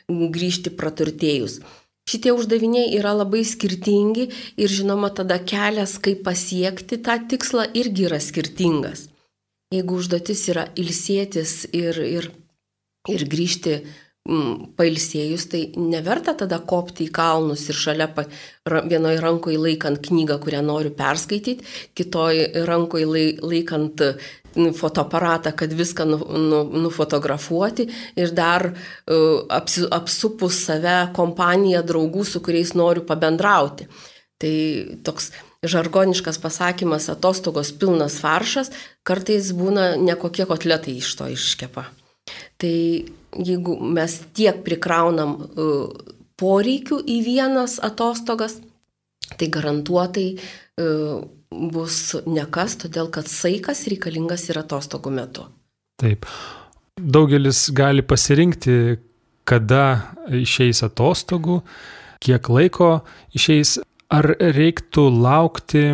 grįžti 0.10 0.74
praturtėjus. 0.78 1.62
Šitie 2.10 2.34
uždaviniai 2.34 2.92
yra 2.98 3.14
labai 3.14 3.44
skirtingi 3.46 4.28
ir 4.58 4.70
žinoma 4.70 5.12
tada 5.14 5.38
kelias, 5.38 5.98
kaip 6.02 6.24
pasiekti 6.26 6.98
tą 7.06 7.20
tikslą, 7.30 7.70
irgi 7.78 8.10
yra 8.10 8.20
skirtingas. 8.22 9.08
Jeigu 9.72 10.02
užduotis 10.02 10.48
yra 10.52 10.66
ilsėtis 10.76 11.62
ir, 11.72 12.02
ir 12.02 12.32
ir 13.10 13.26
grįžti 13.26 13.82
pailsėjus, 14.78 15.48
tai 15.50 15.62
neverta 15.82 16.36
tada 16.38 16.60
kopti 16.62 17.08
į 17.08 17.14
kalnus 17.14 17.64
ir 17.72 17.78
šalia 17.78 18.06
pa, 18.14 18.28
vienoje 18.86 19.18
rankoje 19.22 19.58
laikant 19.58 19.98
knygą, 20.06 20.38
kurią 20.44 20.62
noriu 20.62 20.92
perskaityti, 20.94 21.66
kitoje 21.98 22.64
rankoje 22.68 23.08
laikant 23.42 24.04
fotoaparatą, 24.78 25.56
kad 25.58 25.74
viską 25.74 26.06
nu, 26.06 26.20
nu, 26.38 26.64
nufotografuoti 26.84 27.88
ir 28.20 28.34
dar 28.36 28.68
uh, 28.70 29.42
apsi, 29.50 29.88
apsupus 29.90 30.60
save 30.68 31.14
kompaniją 31.16 31.82
draugų, 31.88 32.26
su 32.28 32.44
kuriais 32.44 32.76
noriu 32.78 33.06
pabendrauti. 33.08 33.88
Tai 34.42 34.54
toks 35.06 35.32
žargoniškas 35.66 36.38
pasakymas 36.42 37.08
atostogos 37.14 37.72
pilnas 37.72 38.20
faršas, 38.22 38.70
kartais 39.08 39.50
būna 39.56 39.96
nekokie 40.02 40.46
kotletai 40.50 40.98
iš 41.00 41.16
to 41.18 41.30
iškepa. 41.32 41.88
Tai 42.62 42.76
jeigu 43.38 43.78
mes 43.80 44.18
tiek 44.36 44.64
prikraunam 44.66 45.38
e, 45.40 45.68
poreikių 46.42 47.02
į 47.06 47.18
vienas 47.26 47.78
atostogas, 47.84 48.58
tai 49.38 49.48
garantuotai 49.54 50.28
e, 50.36 50.88
bus 51.52 52.00
nekas, 52.26 52.78
todėl 52.82 53.12
kad 53.14 53.30
saikas 53.30 53.86
reikalingas 53.92 54.48
ir 54.50 54.62
atostogų 54.62 55.14
metu. 55.16 55.46
Taip. 56.02 56.28
Daugelis 57.02 57.70
gali 57.76 58.04
pasirinkti, 58.04 58.98
kada 59.48 60.14
išeis 60.32 60.84
atostogų, 60.86 61.62
kiek 62.22 62.50
laiko 62.52 62.92
išeis, 63.36 63.80
ar 64.12 64.28
reiktų 64.38 65.08
laukti 65.10 65.86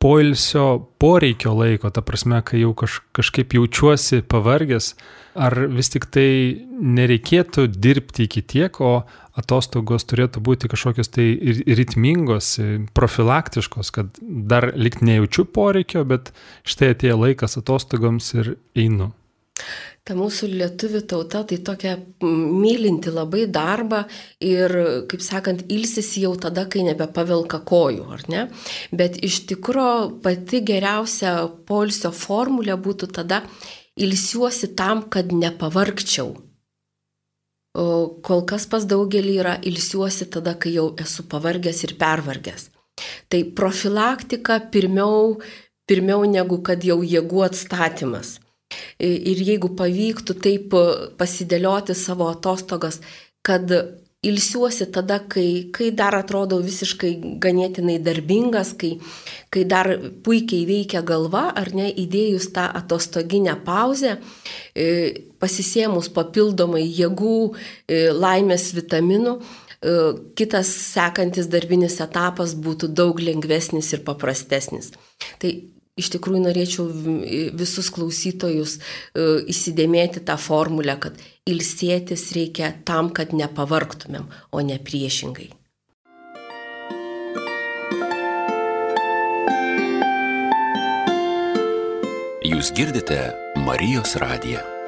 poilsio 0.00 0.66
poreikio 0.98 1.52
laiko, 1.58 1.90
ta 1.92 2.00
prasme, 2.04 2.40
kai 2.46 2.62
jau 2.62 2.72
kaž, 2.76 3.00
kažkaip 3.16 3.52
jaučiuosi 3.56 4.22
pavargęs, 4.32 4.94
ar 5.36 5.56
vis 5.70 5.92
tik 5.92 6.08
tai 6.14 6.30
nereikėtų 6.80 7.66
dirbti 7.76 8.24
iki 8.24 8.42
tiek, 8.42 8.80
o 8.80 9.02
atostogos 9.40 10.08
turėtų 10.08 10.42
būti 10.44 10.70
kažkokios 10.72 11.12
tai 11.12 11.28
ritmingos, 11.68 12.54
profilaktiškos, 12.96 13.92
kad 13.94 14.18
dar 14.20 14.70
likt 14.74 15.04
nejaučiu 15.04 15.44
poreikio, 15.44 16.04
bet 16.08 16.32
štai 16.68 16.94
atėjo 16.96 17.20
laikas 17.20 17.60
atostogoms 17.60 18.34
ir 18.40 18.54
einu 18.74 19.12
ta 20.04 20.16
mūsų 20.16 20.48
lietuvių 20.54 21.02
tauta 21.10 21.42
tai 21.46 21.58
tokia 21.64 21.94
mylinti 22.24 23.12
labai 23.12 23.44
darbą 23.52 24.04
ir, 24.42 24.74
kaip 25.10 25.22
sakant, 25.24 25.64
ilsisi 25.72 26.24
jau 26.24 26.32
tada, 26.40 26.66
kai 26.70 26.84
nebepavilka 26.88 27.60
kojų, 27.68 28.06
ar 28.16 28.24
ne? 28.32 28.46
Bet 28.92 29.20
iš 29.24 29.44
tikrųjų 29.50 30.20
pati 30.24 30.62
geriausia 30.66 31.34
polsio 31.68 32.12
formulė 32.16 32.78
būtų 32.80 33.10
tada 33.20 33.42
ilsiuosi 34.00 34.72
tam, 34.76 35.04
kad 35.12 35.32
nepavarkčiau. 35.32 36.34
O 37.78 37.86
kol 38.26 38.42
kas 38.50 38.66
pas 38.66 38.84
daugelį 38.88 39.34
yra 39.38 39.54
ilsiuosi 39.62 40.26
tada, 40.34 40.56
kai 40.58 40.74
jau 40.74 40.90
esu 40.98 41.22
pavargęs 41.30 41.84
ir 41.86 41.94
pervargęs. 42.00 42.70
Tai 43.30 43.40
profilaktika 43.56 44.58
pirmiau, 44.72 45.36
pirmiau 45.86 46.24
negu 46.26 46.58
kad 46.66 46.82
jau 46.84 46.98
jėgų 47.06 47.44
atstatymas. 47.46 48.38
Ir 49.00 49.40
jeigu 49.46 49.72
pavyktų 49.78 50.36
taip 50.44 50.76
e, 50.76 50.84
pasidėlioti 51.20 51.96
savo 51.96 52.28
atostogas, 52.28 53.00
kad 53.46 53.70
ilsiuosi 54.20 54.90
tada, 54.92 55.16
kai, 55.32 55.70
kai 55.72 55.88
dar 55.96 56.12
atrodo 56.18 56.58
visiškai 56.60 57.14
ganėtinai 57.40 57.96
darbingas, 58.04 58.74
kai, 58.76 58.98
kai 59.48 59.64
dar 59.64 59.88
puikiai 60.24 60.66
veikia 60.68 61.00
galva, 61.06 61.46
ar 61.56 61.72
ne, 61.72 61.88
įdėjus 61.88 62.50
tą 62.52 62.66
atostoginę 62.82 63.56
pauzę, 63.64 64.18
e, 64.76 64.90
pasisėmus 65.40 66.12
papildomai 66.12 66.84
jėgų, 66.84 67.40
e, 67.88 68.04
laimės 68.12 68.70
vitaminų, 68.76 69.40
kitas 70.36 70.68
sekantis 70.92 71.46
darbinis 71.48 71.94
etapas 72.04 72.52
būtų 72.52 72.90
daug 72.92 73.16
lengvesnis 73.24 73.94
ir 73.96 74.02
paprastesnis. 74.04 74.90
Tai 75.40 75.54
iš 75.98 76.10
tikrųjų 76.14 76.42
norėčiau 76.46 76.86
visus 77.58 77.90
klausytojus 77.94 78.78
e, 78.78 78.82
įsidėmėti 79.52 80.24
tą 80.26 80.36
formulę, 80.40 80.96
kad 81.02 81.18
ilsėtis 81.50 82.30
reikia 82.36 82.72
tam, 82.86 83.10
kad 83.14 83.34
nepavarktumėm, 83.36 84.28
o 84.52 84.62
ne 84.64 84.78
priešingai. 84.78 85.50
Jūs 92.50 92.72
girdite 92.74 93.22
Marijos 93.62 94.16
radiją. 94.18 94.79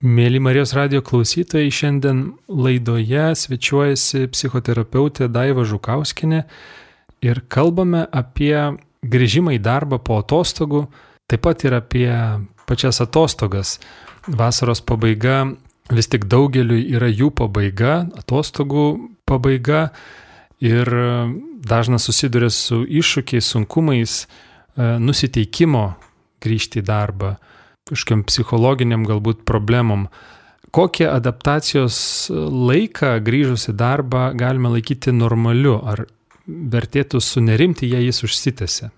Mėly 0.00 0.38
Marijos 0.40 0.70
radio 0.72 1.02
klausytojai, 1.04 1.68
šiandien 1.68 2.20
laidoje 2.48 3.34
svečiuojasi 3.36 4.30
psichoterapeutė 4.32 5.26
Daiva 5.28 5.66
Žukauskinė 5.68 6.38
ir 7.20 7.42
kalbame 7.52 8.06
apie 8.08 8.54
grįžimą 9.04 9.58
į 9.58 9.60
darbą 9.60 9.98
po 10.00 10.16
atostogų, 10.22 10.86
taip 11.28 11.44
pat 11.44 11.66
ir 11.68 11.76
apie 11.76 12.08
pačias 12.64 13.02
atostogas. 13.04 13.74
Vasaros 14.24 14.80
pabaiga 14.80 15.50
vis 15.92 16.08
tik 16.08 16.24
daugeliu 16.32 16.80
yra 16.96 17.12
jų 17.12 17.28
pabaiga, 17.36 18.06
atostogų 18.24 18.86
pabaiga 19.28 19.90
ir 20.64 20.88
dažnas 21.60 22.08
susiduria 22.08 22.48
su 22.48 22.86
iššūkiais, 22.88 23.52
sunkumais, 23.52 24.22
e, 24.24 24.96
nusiteikimo 24.96 25.90
grįžti 26.40 26.80
į 26.80 26.88
darbą 26.88 27.36
kažkokiam 27.90 28.24
psichologiniam 28.28 29.06
galbūt 29.08 29.44
problemom. 29.48 30.08
Kokią 30.70 31.10
adaptacijos 31.10 31.98
laiką 32.30 33.16
grįžus 33.26 33.68
į 33.72 33.76
darbą 33.80 34.30
galime 34.38 34.70
laikyti 34.76 35.12
normaliu, 35.14 35.80
ar 35.82 36.04
vertėtų 36.46 37.20
sunerimti, 37.22 37.90
jei 37.90 38.06
jis 38.06 38.22
užsitęsia? 38.26 38.90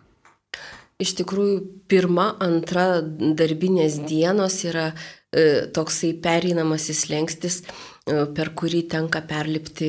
Iš 1.02 1.16
tikrųjų, 1.18 1.56
pirma, 1.90 2.28
antra 2.44 3.00
darbinės 3.02 3.98
dienos 4.06 4.60
yra 4.68 4.90
e, 4.92 5.66
toksai 5.74 6.12
pereinamasis 6.22 7.06
lengstis, 7.10 7.62
e, 7.62 8.26
per 8.36 8.52
kurį 8.58 8.84
tenka 8.92 9.24
perlipti 9.26 9.88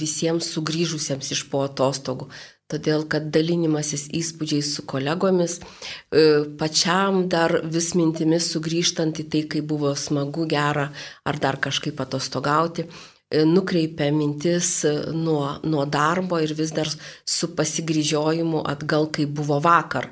visiems 0.00 0.48
sugrįžusiems 0.56 1.30
iš 1.36 1.44
po 1.52 1.62
atostogų 1.68 2.30
todėl 2.68 3.04
kad 3.08 3.30
dalinimasis 3.32 4.08
įspūdžiais 4.16 4.72
su 4.76 4.84
kolegomis, 4.88 5.58
e, 5.58 6.24
pačiam 6.60 7.24
dar 7.32 7.60
vis 7.64 7.94
mintimis 7.96 8.50
sugrįžtant 8.52 9.20
į 9.22 9.28
tai, 9.32 9.42
kaip 9.54 9.68
buvo 9.70 9.94
smagu, 9.96 10.46
gera 10.50 10.88
ar 11.24 11.38
dar 11.40 11.56
kažkaip 11.56 12.00
atostogauti, 12.04 12.84
e, 12.84 13.44
nukreipia 13.48 14.10
mintis 14.12 14.84
e, 14.84 14.94
nuo, 15.16 15.58
nuo 15.64 15.86
darbo 15.86 16.40
ir 16.44 16.52
vis 16.54 16.74
dar 16.76 16.88
su 17.24 17.54
pasigryžiojimu 17.56 18.64
atgal, 18.68 19.08
kaip 19.16 19.32
buvo 19.40 19.60
vakar. 19.64 20.10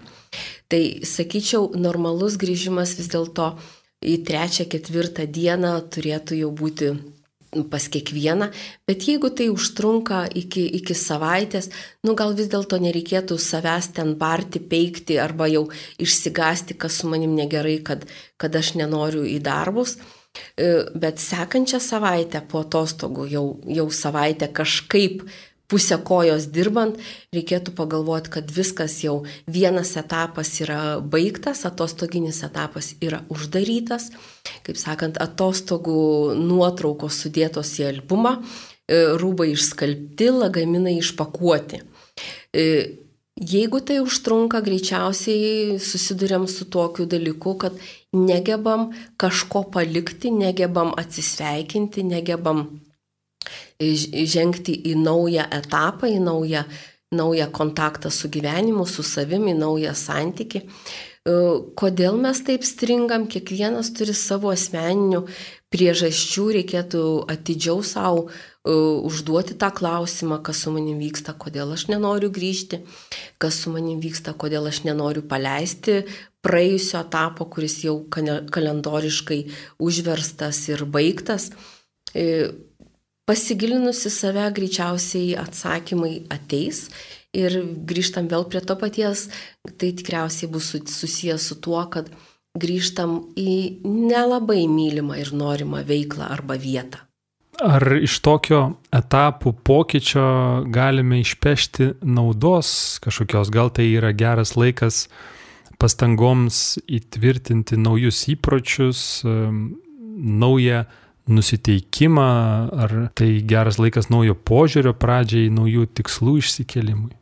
Tai 0.69 0.83
sakyčiau, 1.07 1.75
normalus 1.77 2.41
grįžimas 2.41 2.97
vis 2.99 3.13
dėlto 3.13 3.53
į 4.01 4.17
trečią, 4.25 4.67
ketvirtą 4.73 5.29
dieną 5.29 5.77
turėtų 5.93 6.41
jau 6.41 6.51
būti 6.57 6.91
pas 7.71 7.87
kiekvieną, 7.89 8.51
bet 8.89 9.07
jeigu 9.09 9.31
tai 9.31 9.49
užtrunka 9.53 10.25
iki, 10.35 10.65
iki 10.81 10.97
savaitės, 10.99 11.71
nu 12.07 12.17
gal 12.19 12.35
vis 12.37 12.51
dėlto 12.53 12.79
nereikėtų 12.83 13.39
savęs 13.41 13.93
ten 13.97 14.15
barti, 14.21 14.61
peikti 14.61 15.19
arba 15.23 15.49
jau 15.51 15.67
išsigasti, 16.03 16.77
kas 16.79 17.01
su 17.01 17.11
manim 17.11 17.35
negerai, 17.39 17.79
kad, 17.87 18.07
kad 18.37 18.57
aš 18.57 18.75
nenoriu 18.81 19.25
į 19.29 19.39
darbus. 19.45 19.97
E, 20.57 20.85
bet 20.95 21.21
sekančią 21.23 21.81
savaitę 21.81 22.43
po 22.49 22.65
atostogų, 22.67 23.29
jau, 23.33 23.47
jau 23.65 23.87
savaitę 23.93 24.51
kažkaip 24.53 25.25
pusę 25.71 25.99
kojos 26.07 26.49
dirbant, 26.55 26.99
reikėtų 27.35 27.75
pagalvoti, 27.77 28.33
kad 28.37 28.51
viskas 28.55 28.99
jau 29.05 29.21
vienas 29.51 29.95
etapas 29.99 30.53
yra 30.63 30.99
baigtas, 31.01 31.65
atostoginis 31.69 32.43
etapas 32.47 32.95
yra 33.05 33.23
uždarytas, 33.33 34.11
kaip 34.67 34.79
sakant, 34.81 35.21
atostogų 35.23 36.37
nuotraukos 36.39 37.23
sudėtos 37.25 37.75
į 37.81 37.91
albumą, 37.91 38.39
e, 38.39 39.03
rūbai 39.19 39.51
išskalbti, 39.55 40.31
lagaminai 40.43 40.97
išpakuoti. 41.01 41.83
E, 42.55 42.65
jeigu 43.37 43.83
tai 43.85 44.01
užtrunka, 44.05 44.63
greičiausiai 44.65 45.77
susidurėm 45.83 46.47
su 46.49 46.69
tokiu 46.73 47.07
dalyku, 47.11 47.57
kad 47.61 47.77
negebam 48.17 48.93
kažko 49.21 49.67
palikti, 49.75 50.31
negebam 50.33 50.95
atsisveikinti, 50.97 52.07
negebam 52.07 52.67
žengti 53.81 54.75
į 54.91 54.97
naują 55.01 55.47
etapą, 55.59 56.11
į 56.11 56.21
naują, 56.25 56.65
naują 57.13 57.51
kontaktą 57.53 58.11
su 58.11 58.29
gyvenimu, 58.29 58.87
su 58.87 59.03
savimi, 59.03 59.55
naują 59.55 59.95
santyki. 59.95 60.63
E, 61.27 61.33
kodėl 61.79 62.19
mes 62.23 62.43
taip 62.47 62.65
stringam, 62.67 63.27
kiekvienas 63.31 63.91
turi 63.97 64.15
savo 64.15 64.53
asmeninių 64.55 65.25
priežasčių, 65.75 66.45
reikėtų 66.61 67.03
atidžiau 67.33 67.83
savo 67.87 68.27
e, 68.27 68.31
užduoti 69.09 69.57
tą 69.59 69.73
klausimą, 69.75 70.39
kas 70.47 70.63
su 70.63 70.75
manim 70.75 71.01
vyksta, 71.03 71.35
kodėl 71.35 71.75
aš 71.75 71.89
nenoriu 71.91 72.31
grįžti, 72.35 72.85
kas 73.43 73.59
su 73.63 73.75
manim 73.75 73.99
vyksta, 74.03 74.37
kodėl 74.39 74.71
aš 74.71 74.85
nenoriu 74.87 75.25
paleisti 75.27 76.05
praėjusio 76.47 77.01
etapo, 77.03 77.49
kuris 77.51 77.81
jau 77.83 77.99
kalendoriškai 78.07 79.41
užverstas 79.83 80.63
ir 80.71 80.87
baigtas. 80.87 81.51
Pasigilinusi 83.27 84.11
save 84.11 84.45
greičiausiai 84.55 85.35
atsakymai 85.41 86.13
ateis 86.31 86.85
ir 87.35 87.57
grįžtam 87.89 88.29
vėl 88.31 88.45
prie 88.47 88.61
to 88.63 88.77
paties, 88.79 89.27
tai 89.67 89.91
tikriausiai 89.99 90.51
bus 90.53 90.69
susijęs 90.71 91.49
su 91.51 91.57
tuo, 91.59 91.81
kad 91.91 92.07
grįžtam 92.55 93.17
į 93.35 93.83
nelabai 93.83 94.63
mylimą 94.71 95.19
ir 95.19 95.33
norimą 95.35 95.83
veiklą 95.89 96.31
arba 96.37 96.55
vietą. 96.55 97.03
Ar 97.67 97.83
iš 97.99 98.19
tokio 98.21 98.61
etapų 98.95 99.55
pokyčio 99.65 100.27
galime 100.71 101.19
išpešti 101.25 101.97
naudos 102.05 103.01
kažkokios? 103.03 103.51
Gal 103.51 103.73
tai 103.75 103.89
yra 103.97 104.13
geras 104.13 104.55
laikas 104.55 105.07
pastangoms 105.81 106.77
įtvirtinti 106.87 107.79
naujus 107.81 108.23
įpročius, 108.33 109.01
naują 109.25 110.85
nusiteikimą, 111.27 112.31
ar 112.87 112.97
tai 113.19 113.31
geras 113.43 113.81
laikas 113.83 114.11
naujo 114.13 114.37
požiūrio 114.39 114.95
pradžiai, 114.97 115.53
naujų 115.53 115.89
tikslų 115.99 116.39
išsikelimui? 116.43 117.15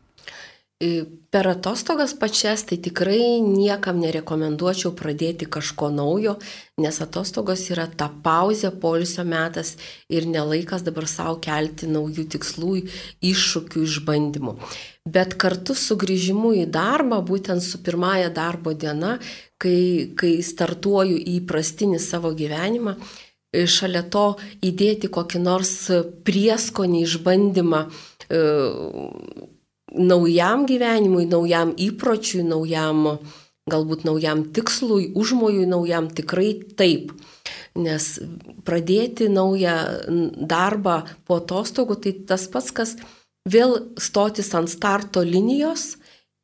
Per 1.34 1.46
atostogas 1.48 2.12
pačias 2.18 2.64
tai 2.68 2.76
tikrai 2.82 3.40
niekam 3.42 4.00
nerekomenduočiau 4.02 4.90
pradėti 4.98 5.46
kažko 5.50 5.88
naujo, 5.94 6.34
nes 6.82 6.98
atostogos 7.00 7.62
yra 7.72 7.86
ta 7.88 8.10
pauzė, 8.26 8.72
polisio 8.82 9.24
metas 9.24 9.72
ir 10.10 10.28
nelaikas 10.30 10.84
dabar 10.86 11.08
savo 11.10 11.38
kelti 11.42 11.88
naujų 11.90 12.26
tikslų, 12.36 12.74
iššūkių, 13.30 13.84
išbandymų. 13.88 14.56
Bet 15.16 15.38
kartu 15.40 15.78
su 15.78 15.96
grįžimu 15.98 16.52
į 16.60 16.68
darbą, 16.74 17.22
būtent 17.26 17.64
su 17.64 17.80
pirmąją 17.82 18.30
darbo 18.34 18.74
diena, 18.74 19.16
kai, 19.58 20.12
kai 20.18 20.36
startuoju 20.42 21.16
į 21.22 21.38
įprastinį 21.40 22.02
savo 22.02 22.34
gyvenimą, 22.34 22.98
šalia 23.70 24.02
to 24.10 24.26
įdėti 24.64 25.10
kokį 25.12 25.40
nors 25.44 25.74
prieskonį 26.26 27.02
išbandymą 27.06 27.82
naujam 29.94 30.66
gyvenimui, 30.66 31.26
naujam 31.30 31.72
įpročiui, 31.78 32.42
naujam, 32.46 33.18
galbūt 33.70 34.04
naujam 34.04 34.44
tikslui, 34.54 35.12
užmojui 35.16 35.66
naujam 35.70 36.10
tikrai 36.10 36.52
taip. 36.78 37.14
Nes 37.74 38.20
pradėti 38.66 39.28
naują 39.30 39.74
darbą 40.46 41.02
po 41.26 41.40
atostogų 41.40 41.98
tai 42.02 42.12
tas 42.28 42.46
pats, 42.50 42.70
kas 42.70 42.94
vėl 43.50 43.90
stotis 43.98 44.52
ant 44.54 44.70
starto 44.70 45.24
linijos 45.26 45.96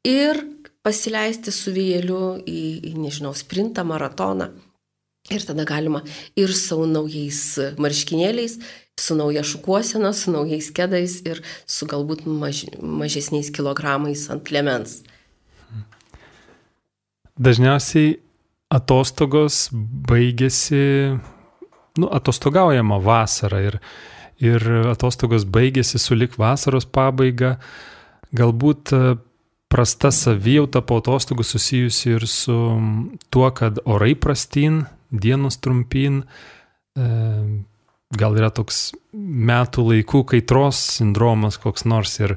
ir 0.06 0.42
pasileisti 0.82 1.52
su 1.54 1.70
vėjeliu 1.76 2.40
į, 2.42 2.64
į 2.90 2.96
nežinau, 2.98 3.34
sprintą, 3.36 3.84
maratoną. 3.86 4.50
Ir 5.30 5.44
tada 5.46 5.64
galima 5.64 6.02
ir 6.38 6.50
savo 6.58 6.88
naujais 6.90 7.58
marškinėliais, 7.78 8.58
su 9.00 9.14
nauja 9.14 9.44
šukuosena, 9.46 10.12
su 10.12 10.32
naujais 10.34 10.70
kedais 10.74 11.20
ir 11.24 11.42
su 11.66 11.86
galbūt 11.86 12.26
maž, 12.26 12.64
mažesniais 12.82 13.52
kilogramais 13.54 14.26
ant 14.32 14.50
lemens. 14.50 15.00
Dažniausiai 17.40 18.18
atostogos 18.70 19.68
baigėsi, 20.10 20.82
nu, 21.98 22.10
atostogaujama 22.10 23.00
vasarą 23.02 23.62
ir, 23.70 23.80
ir 24.42 24.66
atostogos 24.92 25.46
baigėsi 25.48 25.98
su 26.02 26.18
lik 26.18 26.36
vasaros 26.40 26.84
pabaiga. 26.84 27.56
Galbūt 28.36 28.92
e, 28.94 29.00
prasta 29.72 30.12
savijauta 30.14 30.84
po 30.86 31.00
atostogų 31.00 31.46
susijusi 31.46 32.12
ir 32.18 32.26
su 32.30 32.56
tuo, 33.32 33.48
kad 33.56 33.80
orai 33.88 34.12
prastin, 34.14 34.84
dienos 35.10 35.58
trumpin, 35.62 36.22
e, 36.96 37.06
gal 38.18 38.38
yra 38.38 38.50
toks 38.54 38.90
metų 39.14 39.86
laikų 39.92 40.24
kaitros 40.34 40.80
sindromas 40.98 41.58
koks 41.62 41.86
nors 41.86 42.18
ir, 42.22 42.36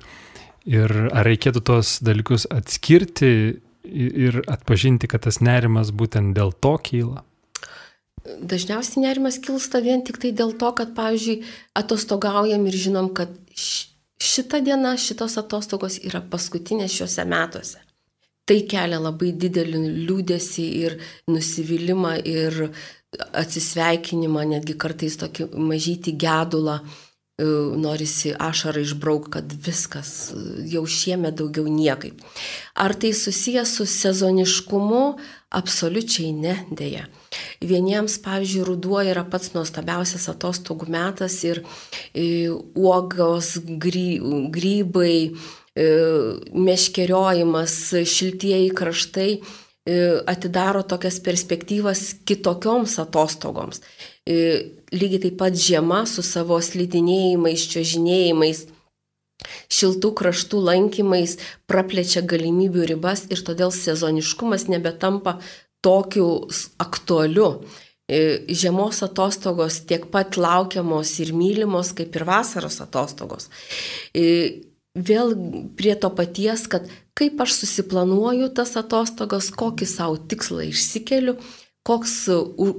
ir 0.69 0.93
ar 1.11 1.27
reikėtų 1.27 1.63
tos 1.65 1.97
dalykus 2.05 2.47
atskirti 2.53 3.33
ir 3.83 4.41
atpažinti, 4.47 5.09
kad 5.11 5.25
tas 5.25 5.41
nerimas 5.43 5.91
būtent 5.91 6.35
dėl 6.37 6.53
to 6.53 6.75
kyla? 6.83 7.23
Dažniausiai 8.23 9.03
nerimas 9.03 9.35
kilsta 9.43 9.81
vien 9.83 10.03
tik 10.07 10.21
tai 10.23 10.31
dėl 10.31 10.53
to, 10.55 10.69
kad, 10.77 10.93
pavyzdžiui, 10.95 11.41
atostogaujam 11.75 12.63
ir 12.69 12.77
žinom, 12.79 13.09
kad 13.11 13.33
šita 14.23 14.61
diena, 14.63 14.93
šitos 14.95 15.35
atostogos 15.41 15.99
yra 15.99 16.21
paskutinės 16.31 16.95
šiuose 16.95 17.25
metuose. 17.27 17.81
Tai 18.43 18.57
kelia 18.67 18.99
labai 18.99 19.31
didelį 19.39 19.79
liūdėsi 20.03 20.65
ir 20.83 20.97
nusivylimą 21.31 22.17
ir 22.27 22.57
atsisveikinimą, 23.39 24.43
netgi 24.55 24.75
kartais 24.79 25.15
tokį 25.21 25.47
mažytį 25.55 26.15
gedulą, 26.19 26.79
e, 26.83 27.45
norisi 27.85 28.33
ašarą 28.35 28.83
išbrauk, 28.83 29.29
kad 29.37 29.55
viskas, 29.67 30.33
e, 30.33 30.67
jau 30.73 30.83
šiemet 30.83 31.37
daugiau 31.39 31.71
niekaip. 31.71 32.19
Ar 32.75 32.93
tai 32.93 33.13
susijęs 33.13 33.77
su 33.77 33.85
sezoniškumu? 33.85 35.17
Absoliučiai 35.53 36.33
ne, 36.33 36.57
dėja. 36.71 37.07
Vieniems, 37.61 38.17
pavyzdžiui, 38.25 38.65
ruduo 38.65 38.99
yra 39.05 39.23
pats 39.23 39.53
nuostabiausias 39.53 40.27
atostogų 40.27 40.89
metas 40.89 41.43
ir 41.43 41.63
e, 42.13 42.49
uogos, 42.75 43.55
gry, 43.63 44.19
grybai, 44.49 45.37
meškeriojimas, 45.75 47.73
šiltieji 48.05 48.69
kraštai 48.77 49.29
E, 49.83 49.95
atidaro 50.27 50.79
tokias 50.87 51.17
perspektyvas 51.19 52.13
kitokioms 52.23 52.95
atostogoms. 53.03 53.81
E, 54.23 54.35
lygiai 54.95 55.25
taip 55.25 55.35
pat 55.41 55.57
žiema 55.59 56.05
su 56.07 56.23
savo 56.23 56.55
slidinėjimais, 56.63 57.65
čiožinėjimais, 57.73 58.61
šiltų 59.67 60.13
kraštų 60.21 60.61
lankymais 60.69 61.35
praplečia 61.67 62.23
galimybių 62.23 62.87
ribas 62.93 63.25
ir 63.27 63.43
todėl 63.43 63.75
sezoniškumas 63.75 64.69
nebetampa 64.71 65.35
tokiu 65.83 66.29
aktualiu. 66.79 67.49
E, 68.07 68.39
žiemos 68.47 69.03
atostogos 69.03 69.81
tiek 69.89 70.07
pat 70.15 70.39
laukiamos 70.39 71.11
ir 71.19 71.35
mylimos 71.35 71.91
kaip 71.97 72.15
ir 72.15 72.23
vasaros 72.31 72.79
atostogos 72.83 73.51
vėl 74.95 75.33
prie 75.77 75.95
to 75.97 76.09
paties, 76.13 76.67
kad 76.69 76.87
kaip 77.17 77.41
aš 77.41 77.57
susiplanuoju 77.63 78.49
tas 78.53 78.75
atostogas, 78.77 79.49
kokį 79.53 79.87
savo 79.89 80.17
tikslą 80.17 80.69
išsikeliu, 80.69 81.37
koks, 81.83 82.13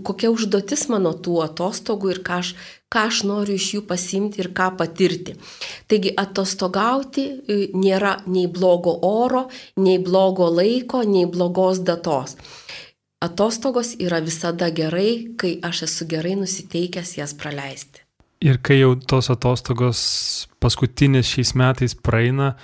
kokia 0.07 0.31
užduotis 0.33 0.87
mano 0.89 1.13
tų 1.13 1.41
atostogų 1.45 2.15
ir 2.15 2.21
ką 2.27 2.39
aš, 2.41 2.55
ką 2.93 3.07
aš 3.11 3.23
noriu 3.29 3.59
iš 3.59 3.69
jų 3.77 3.83
pasimti 3.91 4.41
ir 4.41 4.53
ką 4.57 4.71
patirti. 4.79 5.37
Taigi 5.91 6.15
atostogauti 6.17 7.27
e, 7.27 7.59
nėra 7.75 8.17
nei 8.27 8.47
blogo 8.49 8.97
oro, 9.11 9.49
nei 9.77 9.99
blogo 9.99 10.49
laiko, 10.49 11.03
nei 11.05 11.27
blogos 11.27 11.83
datos. 11.85 12.39
Atostogos 13.25 13.95
yra 14.05 14.21
visada 14.21 14.71
gerai, 14.71 15.35
kai 15.41 15.57
aš 15.65 15.87
esu 15.89 16.09
gerai 16.09 16.35
nusiteikęs 16.41 17.17
jas 17.19 17.37
praleisti. 17.37 18.04
Ir 18.45 18.61
kai 18.61 18.81
jau 18.83 18.93
tos 19.09 19.31
atostogos 19.33 20.01
paskutinės 20.61 21.31
šiais 21.33 21.55
metais 21.57 21.95
praeina, 21.97 22.55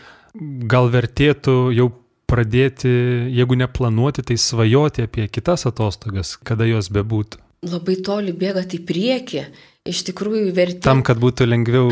gal 0.69 0.90
vertėtų 0.93 1.55
jau 1.73 1.88
pradėti, 2.31 2.90
jeigu 3.35 3.57
neplanuoti, 3.59 4.23
tai 4.23 4.37
svajoti 4.38 5.07
apie 5.09 5.27
kitas 5.33 5.66
atostogas, 5.66 6.37
kada 6.37 6.69
jos 6.69 6.90
bebūtų. 6.95 7.40
Labai 7.61 7.99
toli 8.01 8.33
bėgati 8.33 8.79
į 8.81 8.87
priekį. 8.88 9.44
Iš 9.90 10.03
tikrųjų 10.11 10.51
vertėtų. 10.53 10.85
Tam, 10.85 11.01
kad 11.05 11.16
būtų 11.20 11.46
lengviau 11.49 11.88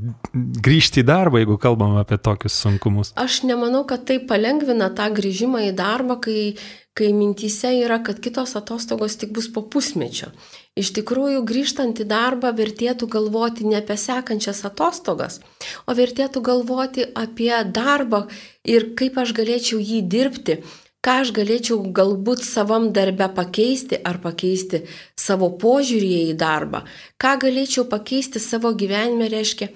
grįžti 0.66 1.02
į 1.02 1.06
darbą, 1.06 1.40
jeigu 1.42 1.56
kalbam 1.62 1.96
apie 1.98 2.18
tokius 2.22 2.54
sunkumus. 2.62 3.10
Aš 3.18 3.40
nemanau, 3.46 3.82
kad 3.86 4.04
tai 4.06 4.20
palengvina 4.22 4.92
tą 4.94 5.08
grįžimą 5.14 5.64
į 5.68 5.72
darbą, 5.78 6.20
kai, 6.22 6.54
kai 6.94 7.10
mintyse 7.14 7.72
yra, 7.80 7.98
kad 8.06 8.22
kitos 8.22 8.54
atostogos 8.58 9.18
tik 9.18 9.34
bus 9.34 9.50
po 9.50 9.64
pusmečio. 9.66 10.30
Iš 10.78 10.92
tikrųjų, 11.00 11.42
grįžtant 11.46 12.02
į 12.02 12.06
darbą, 12.10 12.54
vertėtų 12.54 13.10
galvoti 13.10 13.66
ne 13.66 13.78
apie 13.82 13.98
sekančias 13.98 14.62
atostogas, 14.70 15.38
o 15.86 15.98
vertėtų 15.98 16.42
galvoti 16.46 17.06
apie 17.14 17.54
darbą 17.66 18.28
ir 18.66 18.92
kaip 18.98 19.18
aš 19.22 19.34
galėčiau 19.34 19.82
jį 19.82 20.02
dirbti, 20.14 20.60
ką 21.04 21.16
aš 21.22 21.32
galėčiau 21.36 21.80
galbūt 21.94 22.44
savam 22.46 22.90
darbe 22.96 23.28
pakeisti 23.34 24.00
ar 24.04 24.20
pakeisti 24.22 24.82
savo 25.18 25.52
požiūrį 25.60 26.12
į 26.32 26.36
darbą, 26.40 26.84
ką 27.20 27.36
galėčiau 27.46 27.86
pakeisti 27.90 28.42
savo 28.42 28.72
gyvenime, 28.78 29.30
reiškia, 29.32 29.70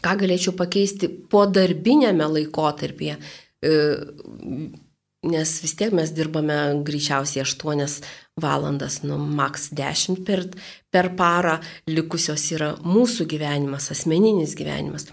ką 0.00 0.16
galėčiau 0.24 0.56
pakeisti 0.58 1.10
po 1.30 1.46
darbinėme 1.46 2.26
laikotarpyje. 2.36 3.18
E, 3.60 3.74
nes 5.20 5.50
vis 5.60 5.74
tiek 5.76 5.92
mes 5.92 6.12
dirbame 6.16 6.56
greičiausiai 6.86 7.44
8 7.44 8.00
valandas, 8.40 9.02
nu, 9.04 9.18
maks 9.20 9.68
10 9.76 10.22
per, 10.24 10.46
per 10.88 11.10
parą, 11.16 11.58
likusios 11.88 12.46
yra 12.54 12.70
mūsų 12.80 13.26
gyvenimas, 13.28 13.90
asmeninis 13.92 14.56
gyvenimas. 14.56 15.10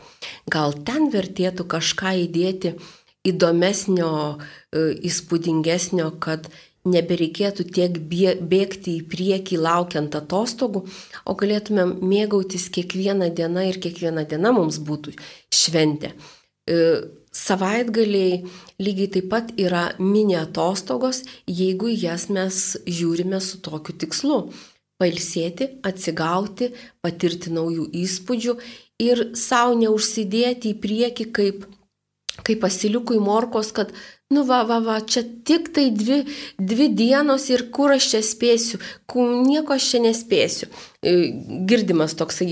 Gal 0.48 0.78
ten 0.88 1.12
vertėtų 1.12 1.68
kažką 1.68 2.16
įdėti 2.24 2.78
įdomesnio, 3.32 4.12
e, 4.72 4.88
įspūdingesnio, 5.10 6.10
kad 6.24 6.50
nebereikėtų 6.88 7.68
tiek 7.76 8.00
bėgti 8.00 8.98
į 9.02 9.06
priekį 9.12 9.60
laukiant 9.60 10.16
atostogų, 10.16 10.86
o 11.28 11.36
galėtumėm 11.36 11.98
mėgautis 12.00 12.70
kiekvieną 12.74 13.30
dieną 13.36 13.68
ir 13.68 13.82
kiekviena 13.84 14.24
diena 14.30 14.54
mums 14.56 14.80
būtų 14.80 15.18
šventė. 15.54 16.14
E, 16.68 16.80
Savaitgaliai 17.38 18.48
lygiai 18.82 19.12
taip 19.14 19.28
pat 19.30 19.52
yra 19.62 19.92
mini 20.00 20.34
atostogos, 20.40 21.22
jeigu 21.46 21.92
jas 21.92 22.32
mes 22.34 22.78
žiūrime 22.88 23.38
su 23.44 23.62
tokiu 23.62 23.94
tikslu. 23.94 24.40
pailsėti, 24.98 25.68
atsigauti, 25.86 26.72
patirti 27.06 27.52
naujų 27.54 27.84
įspūdžių 28.02 28.54
ir 29.06 29.20
savo 29.38 29.76
neužsidėti 29.78 30.72
į 30.74 30.80
priekį 30.82 31.28
kaip, 31.38 31.68
kaip 32.48 32.62
pasiliukui 32.64 33.20
morkos, 33.24 33.74
kad, 33.76 33.92
nu 34.34 34.44
va, 34.48 34.64
va, 34.68 34.80
va, 34.84 34.98
čia 35.04 35.24
tik 35.48 35.72
tai 35.76 35.90
dvi, 35.96 36.22
dvi 36.58 36.90
dienos 36.96 37.50
ir 37.52 37.68
kur 37.76 37.94
aš 37.96 38.12
čia 38.14 38.24
spėsiu, 38.26 38.80
nieko 39.48 39.76
aš 39.76 39.92
čia 39.94 40.04
nespėsiu. 40.08 40.70
E, 41.04 41.16
girdimas 41.70 42.16
toksai, 42.20 42.50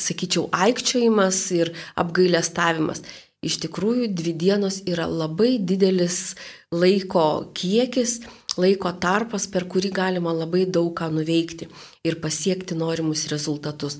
sakyčiau, 0.00 0.48
aikčiojimas 0.52 1.44
ir 1.54 1.74
apgailestavimas. 2.00 3.04
Iš 3.44 3.58
tikrųjų, 3.66 4.08
dvi 4.16 4.32
dienos 4.40 4.80
yra 4.88 5.04
labai 5.04 5.58
didelis 5.60 6.32
laiko 6.72 7.52
kiekis, 7.56 8.22
laiko 8.56 8.92
tarpas, 9.00 9.44
per 9.50 9.66
kurį 9.68 9.90
galima 9.92 10.32
labai 10.32 10.64
daug 10.64 10.94
ką 10.96 11.10
nuveikti 11.12 11.68
ir 12.08 12.16
pasiekti 12.22 12.78
norimus 12.78 13.26
rezultatus. 13.32 13.98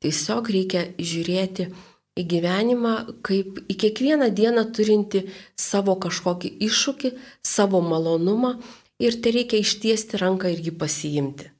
Tiesiog 0.00 0.48
reikia 0.52 0.86
žiūrėti 0.96 1.68
į 2.16 2.24
gyvenimą 2.30 2.94
kaip 3.26 3.60
į 3.68 3.76
kiekvieną 3.82 4.30
dieną 4.34 4.64
turinti 4.76 5.26
savo 5.58 5.96
kažkokį 6.00 6.54
iššūkį, 6.66 7.12
savo 7.44 7.82
malonumą 7.84 8.56
ir 9.02 9.18
tai 9.20 9.34
reikia 9.36 9.60
ištiesti 9.60 10.20
ranką 10.22 10.50
ir 10.52 10.62
jį 10.64 10.76
pasiimti. 10.80 11.50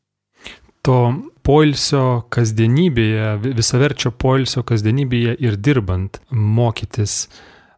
To 0.87 1.01
poilsio 1.47 2.25
kasdienybėje, 2.33 3.53
visaverčio 3.59 4.12
poilsio 4.14 4.62
kasdienybėje 4.66 5.37
ir 5.42 5.59
dirbant, 5.59 6.21
mokytis. 6.31 7.27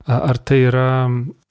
Ar 0.09 0.38
tai 0.41 0.62
yra 0.69 0.91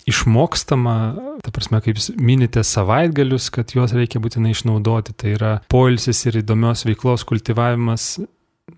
išmokstama, 0.08 0.96
ta 1.44 1.52
prasme, 1.54 1.82
kaip 1.84 2.00
minite 2.22 2.64
savaitgalius, 2.66 3.50
kad 3.54 3.74
juos 3.76 3.94
reikia 3.94 4.22
būtinai 4.24 4.54
išnaudoti, 4.56 5.14
tai 5.18 5.34
yra 5.36 5.52
poilsis 5.70 6.24
ir 6.30 6.40
įdomios 6.42 6.86
veiklos 6.88 7.26
kultivavimas 7.28 8.16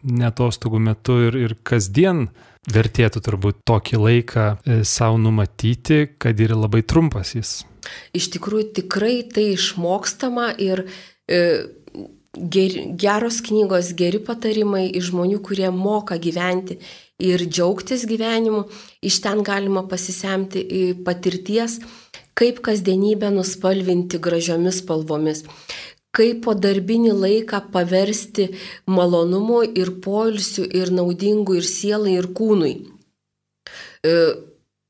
netostogų 0.04 0.80
metu 0.84 1.17
ir, 1.28 1.38
ir 1.38 1.56
kasdien 1.63 2.28
vertėtų 2.69 3.21
turbūt 3.25 3.63
tokį 3.67 3.99
laiką 4.04 4.45
e, 4.52 4.80
savo 4.88 5.17
numatyti, 5.21 6.06
kad 6.21 6.39
yra 6.39 6.58
labai 6.60 6.84
trumpas 6.86 7.34
jis. 7.36 7.60
Iš 8.13 8.30
tikrųjų, 8.36 8.69
tikrai 8.82 9.21
tai 9.34 9.49
išmokstama 9.56 10.52
ir 10.62 10.84
e, 11.30 11.41
ger, 12.36 12.78
geros 12.99 13.41
knygos, 13.45 13.93
geri 13.97 14.21
patarimai 14.23 14.88
iš 14.91 15.10
žmonių, 15.12 15.41
kurie 15.45 15.69
moka 15.73 16.19
gyventi 16.21 16.80
ir 17.19 17.43
džiaugtis 17.47 18.06
gyvenimu. 18.10 18.65
Iš 19.06 19.21
ten 19.25 19.43
galima 19.47 19.86
pasisemti 19.89 20.65
patirties, 21.06 21.80
kaip 22.39 22.62
kasdienybę 22.63 23.32
nuspalvinti 23.36 24.19
gražiomis 24.23 24.84
spalvomis, 24.84 25.43
kaip 26.15 26.43
po 26.45 26.56
darbinį 26.58 27.13
laiką 27.13 27.62
paversti 27.74 28.50
malonumu 28.89 29.62
ir 29.63 29.95
poilsiu 30.04 30.65
ir 30.65 30.91
naudingu 30.95 31.60
ir 31.60 31.67
sielai 31.67 32.15
ir 32.17 32.32
kūnui. 32.38 32.76
E, 34.04 34.13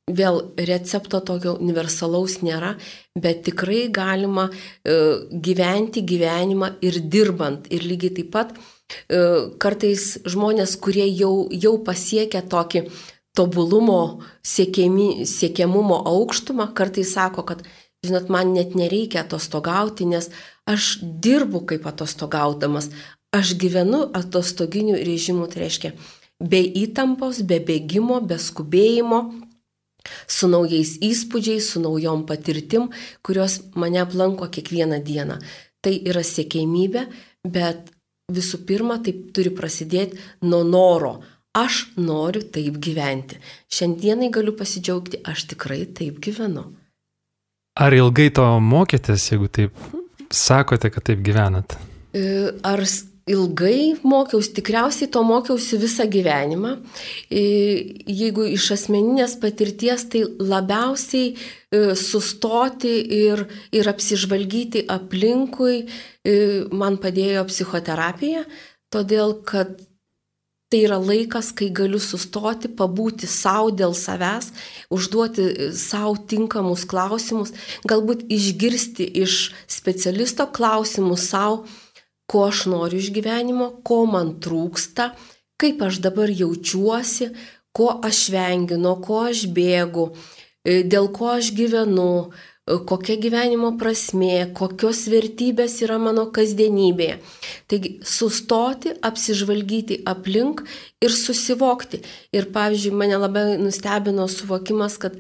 vėl 0.10 0.40
recepto 0.70 1.20
tokio 1.26 1.56
universalaus 1.62 2.40
nėra, 2.46 2.74
bet 3.20 3.44
tikrai 3.48 3.88
galima 3.94 4.48
e, 4.50 4.98
gyventi 5.32 6.04
gyvenimą 6.08 6.74
ir 6.86 7.02
dirbant. 7.12 7.70
Ir 7.74 7.86
lygiai 7.86 8.16
taip 8.18 8.32
pat 8.34 8.56
e, 8.56 9.22
kartais 9.62 10.16
žmonės, 10.26 10.78
kurie 10.82 11.08
jau, 11.12 11.48
jau 11.52 11.76
pasiekia 11.86 12.42
tokį 12.50 12.88
tobulumo 13.38 14.22
siekiami, 14.44 15.28
siekiamumo 15.30 16.02
aukštumą, 16.10 16.72
kartais 16.76 17.14
sako, 17.14 17.46
kad, 17.48 17.62
žinot, 18.06 18.32
man 18.34 18.56
net 18.56 18.74
nereikia 18.80 19.24
atostogauti, 19.24 20.08
nes 20.10 20.32
aš 20.70 21.00
dirbu 21.02 21.64
kaip 21.70 21.88
atostogaudamas, 21.90 22.90
aš 23.34 23.56
gyvenu 23.62 24.06
atostoginiu 24.14 24.98
režimu, 24.98 25.48
tai 25.50 25.66
reiškia, 25.66 25.94
be 26.40 26.62
įtampos, 26.84 27.42
be 27.46 27.60
bėgimo, 27.66 28.20
be 28.26 28.38
skubėjimo, 28.40 29.22
su 30.28 30.50
naujais 30.50 30.96
įspūdžiais, 31.06 31.72
su 31.74 31.82
naujom 31.84 32.26
patirtim, 32.30 32.90
kurios 33.26 33.60
mane 33.76 34.02
aplanko 34.02 34.50
kiekvieną 34.54 35.02
dieną. 35.06 35.40
Tai 35.84 35.94
yra 36.12 36.24
siekėmybė, 36.26 37.06
bet 37.48 37.92
visų 38.32 38.64
pirma, 38.70 39.00
tai 39.04 39.14
turi 39.36 39.52
prasidėti 39.56 40.20
nuo 40.46 40.64
noro. 40.68 41.20
Aš 41.58 41.88
noriu 41.98 42.44
taip 42.54 42.78
gyventi. 42.78 43.40
Šiandienai 43.74 44.30
galiu 44.32 44.54
pasidžiaugti, 44.58 45.24
aš 45.26 45.48
tikrai 45.54 45.82
taip 45.98 46.20
gyvenu. 46.24 46.68
Ar 47.80 47.96
ilgai 47.96 48.28
to 48.36 48.46
mokėtės, 48.62 49.32
jeigu 49.32 49.50
taip 49.50 49.90
sakote, 50.34 50.92
kad 50.94 51.06
taip 51.10 51.24
gyvenat? 51.26 51.78
E, 52.16 52.52
ar 52.66 52.84
ilgai 53.30 53.94
mokiausi, 54.02 54.54
tikriausiai 54.58 55.10
to 55.14 55.22
mokiausi 55.26 55.78
visą 55.82 56.08
gyvenimą. 56.10 56.76
Jeigu 57.30 58.48
iš 58.50 58.72
asmeninės 58.78 59.36
patirties, 59.42 60.08
tai 60.10 60.24
labiausiai 60.26 61.36
e, 61.36 61.38
sustoti 62.00 62.96
ir, 63.20 63.46
ir 63.76 63.92
apsižvalgyti 63.92 64.88
aplinkui 64.90 65.84
man 66.76 66.98
padėjo 67.02 67.46
psichoterapija, 67.50 68.44
todėl 68.94 69.38
kad 69.48 69.78
Tai 70.70 70.84
yra 70.86 71.00
laikas, 71.02 71.48
kai 71.58 71.72
galiu 71.74 71.98
sustoti, 71.98 72.70
pabūti 72.70 73.26
savo 73.26 73.72
dėl 73.74 73.96
savęs, 73.98 74.52
užduoti 74.94 75.72
savo 75.74 76.14
tinkamus 76.30 76.84
klausimus, 76.90 77.56
galbūt 77.90 78.28
išgirsti 78.30 79.08
iš 79.24 79.38
specialisto 79.66 80.46
klausimus 80.54 81.26
savo, 81.32 81.64
ko 82.30 82.44
aš 82.52 82.68
noriu 82.70 83.02
iš 83.02 83.10
gyvenimo, 83.16 83.72
ko 83.82 84.04
man 84.06 84.36
trūksta, 84.46 85.10
kaip 85.58 85.82
aš 85.88 86.04
dabar 86.06 86.30
jaučiuosi, 86.30 87.32
ko 87.74 87.90
aš 88.06 88.28
vengiu, 88.34 88.78
nuo 88.78 89.00
ko 89.02 89.24
aš 89.32 89.48
bėgu, 89.50 90.12
e, 90.62 90.84
dėl 90.86 91.10
ko 91.18 91.34
aš 91.40 91.50
gyvenu, 91.58 92.30
e, 92.30 92.59
kokia 92.90 93.18
gyvenimo 93.22 93.72
prasmė, 93.80 94.52
kokios 94.58 95.06
vertybės 95.10 95.80
yra 95.86 95.98
mano 96.02 96.28
kasdienybėje. 96.36 97.18
Taigi 97.72 97.96
sustoti, 98.06 98.94
apsižvalgyti 99.06 100.02
aplink 100.10 100.62
ir 101.02 101.16
susivokti. 101.16 102.04
Ir 102.36 102.52
pavyzdžiui, 102.54 102.94
mane 103.02 103.18
labai 103.18 103.46
nustebino 103.62 104.28
suvokimas, 104.30 105.00
kad 105.02 105.18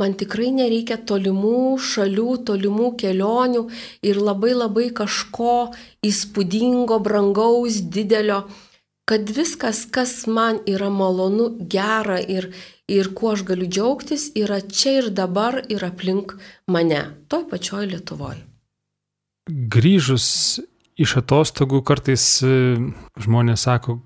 man 0.00 0.16
tikrai 0.16 0.48
nereikia 0.56 0.96
tolimų 1.04 1.76
šalių, 1.90 2.30
tolimų 2.48 2.94
kelionių 3.02 3.66
ir 4.06 4.20
labai 4.22 4.54
labai 4.56 4.88
kažko 4.96 5.70
įspūdingo, 6.06 7.00
brangaus, 7.04 7.82
didelio, 7.92 8.44
kad 9.10 9.30
viskas, 9.34 9.84
kas 9.90 10.24
man 10.30 10.62
yra 10.70 10.88
malonu, 10.94 11.50
gera 11.68 12.20
ir, 12.22 12.52
ir 12.90 13.12
kuo 13.14 13.34
aš 13.34 13.44
galiu 13.46 13.68
džiaugtis, 13.70 14.30
yra 14.38 14.60
čia 14.60 14.96
ir 15.00 15.10
dabar 15.14 15.60
ir 15.68 15.84
aplink 15.86 16.34
mane, 16.70 17.02
toj 17.30 17.46
pačioj 17.50 17.86
Lietuvoje. 17.92 18.42
Grįžus 19.50 20.26
iš 21.00 21.16
atostogų 21.22 21.80
kartais 21.86 22.24
e, 22.44 22.52
žmonės 23.24 23.66
sako, 23.66 23.98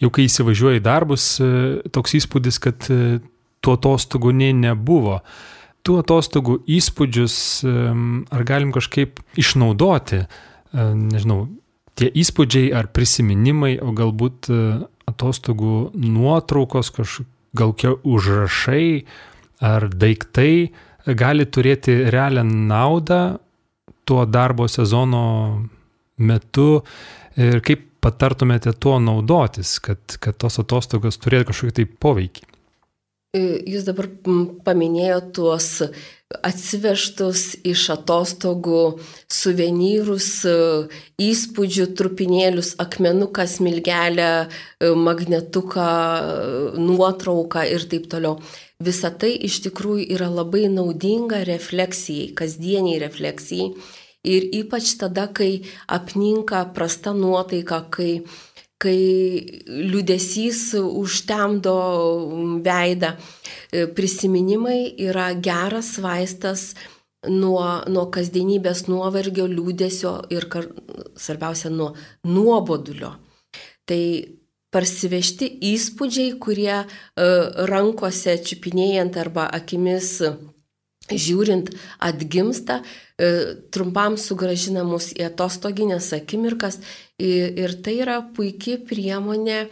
jau 0.00 0.10
kai 0.14 0.26
įsivažiuoja 0.28 0.80
į 0.80 0.84
darbus, 0.86 1.30
e, 1.42 1.50
toks 1.94 2.16
įspūdis, 2.20 2.58
kad 2.64 2.88
e, 2.92 3.18
tų 3.64 3.76
atostogų 3.76 4.32
nei 4.34 4.56
nebuvo. 4.56 5.20
Tų 5.86 6.00
atostogų 6.02 6.58
įspūdžius 6.68 7.34
ar 7.64 8.42
galim 8.44 8.74
kažkaip 8.74 9.22
išnaudoti, 9.40 10.18
nežinau, 10.74 11.38
tie 11.96 12.10
įspūdžiai 12.12 12.74
ar 12.76 12.90
prisiminimai, 12.92 13.78
o 13.80 13.94
galbūt 13.96 14.50
atostogų 15.08 15.78
nuotraukos, 15.96 16.90
kažkokie 16.92 17.37
gal 17.56 17.72
kokie 17.72 17.94
užrašai 18.04 18.88
ar 19.64 19.88
daiktai 19.88 20.70
gali 21.18 21.46
turėti 21.48 21.96
realią 22.12 22.44
naudą 22.44 23.38
tuo 24.08 24.24
darbo 24.26 24.68
sezono 24.68 25.22
metu 26.18 26.82
ir 27.36 27.60
kaip 27.64 27.84
patartumėte 28.02 28.72
tuo 28.78 28.98
naudotis, 29.02 29.78
kad, 29.82 30.18
kad 30.22 30.36
tos 30.38 30.60
atostogos 30.62 31.18
turėtų 31.20 31.50
kažkokį 31.50 31.74
tai 31.78 31.86
poveikį? 32.04 32.46
Jūs 33.68 33.84
dabar 33.84 34.08
paminėjote 34.64 35.32
tuos 35.36 35.66
atsivežtus 36.28 37.56
iš 37.64 37.86
atostogų 37.94 39.00
suvenyrus, 39.32 40.28
e, 40.44 40.56
įspūdžių 41.24 41.86
trupinėlius, 41.96 42.74
akmenuką, 42.84 43.46
smilgelę, 43.48 44.48
e, 44.48 44.90
magnetuką, 44.92 45.88
nuotrauką 46.76 47.64
ir 47.72 47.88
taip 47.88 48.10
toliau. 48.12 48.36
Visa 48.78 49.10
tai 49.10 49.32
iš 49.48 49.62
tikrųjų 49.64 50.04
yra 50.14 50.28
labai 50.28 50.68
naudinga 50.68 51.44
refleksijai, 51.48 52.34
kasdieniai 52.34 53.00
refleksijai. 53.00 53.72
Ir 54.24 54.42
ypač 54.52 54.98
tada, 55.00 55.28
kai 55.32 55.64
apninka 55.88 56.64
prasta 56.74 57.14
nuotaika, 57.14 57.86
kai 57.90 58.24
kai 58.78 59.62
liudesys 59.66 60.72
užtemdo 60.78 61.74
veidą. 62.64 63.14
E, 63.72 63.86
prisiminimai 63.94 64.94
yra 65.08 65.32
geras 65.34 65.96
vaistas 66.02 66.74
nuo, 67.26 67.62
nuo 67.90 68.06
kasdienybės 68.14 68.86
nuovargio, 68.88 69.48
liūdėsio 69.50 70.14
ir 70.34 70.46
kar, 70.52 70.70
svarbiausia, 71.18 71.72
nuo 71.74 71.92
nuobodulio. 72.26 73.16
Tai 73.88 74.02
parsivežti 74.74 75.48
įspūdžiai, 75.72 76.36
kurie 76.38 76.76
e, 76.78 76.86
rankose 77.70 78.36
čiupinėjant 78.44 79.18
arba 79.18 79.48
akimis 79.58 80.20
žiūrint 81.08 81.72
atgimsta, 82.04 82.82
e, 82.82 83.07
trumpam 83.74 84.16
sugražina 84.20 84.84
mus 84.86 85.10
į 85.16 85.24
atostoginės 85.26 86.12
akimirkas 86.14 86.78
ir 87.18 87.74
tai 87.82 87.96
yra 88.04 88.20
puikia 88.34 88.78
priemonė 88.78 89.56
e, 89.64 89.68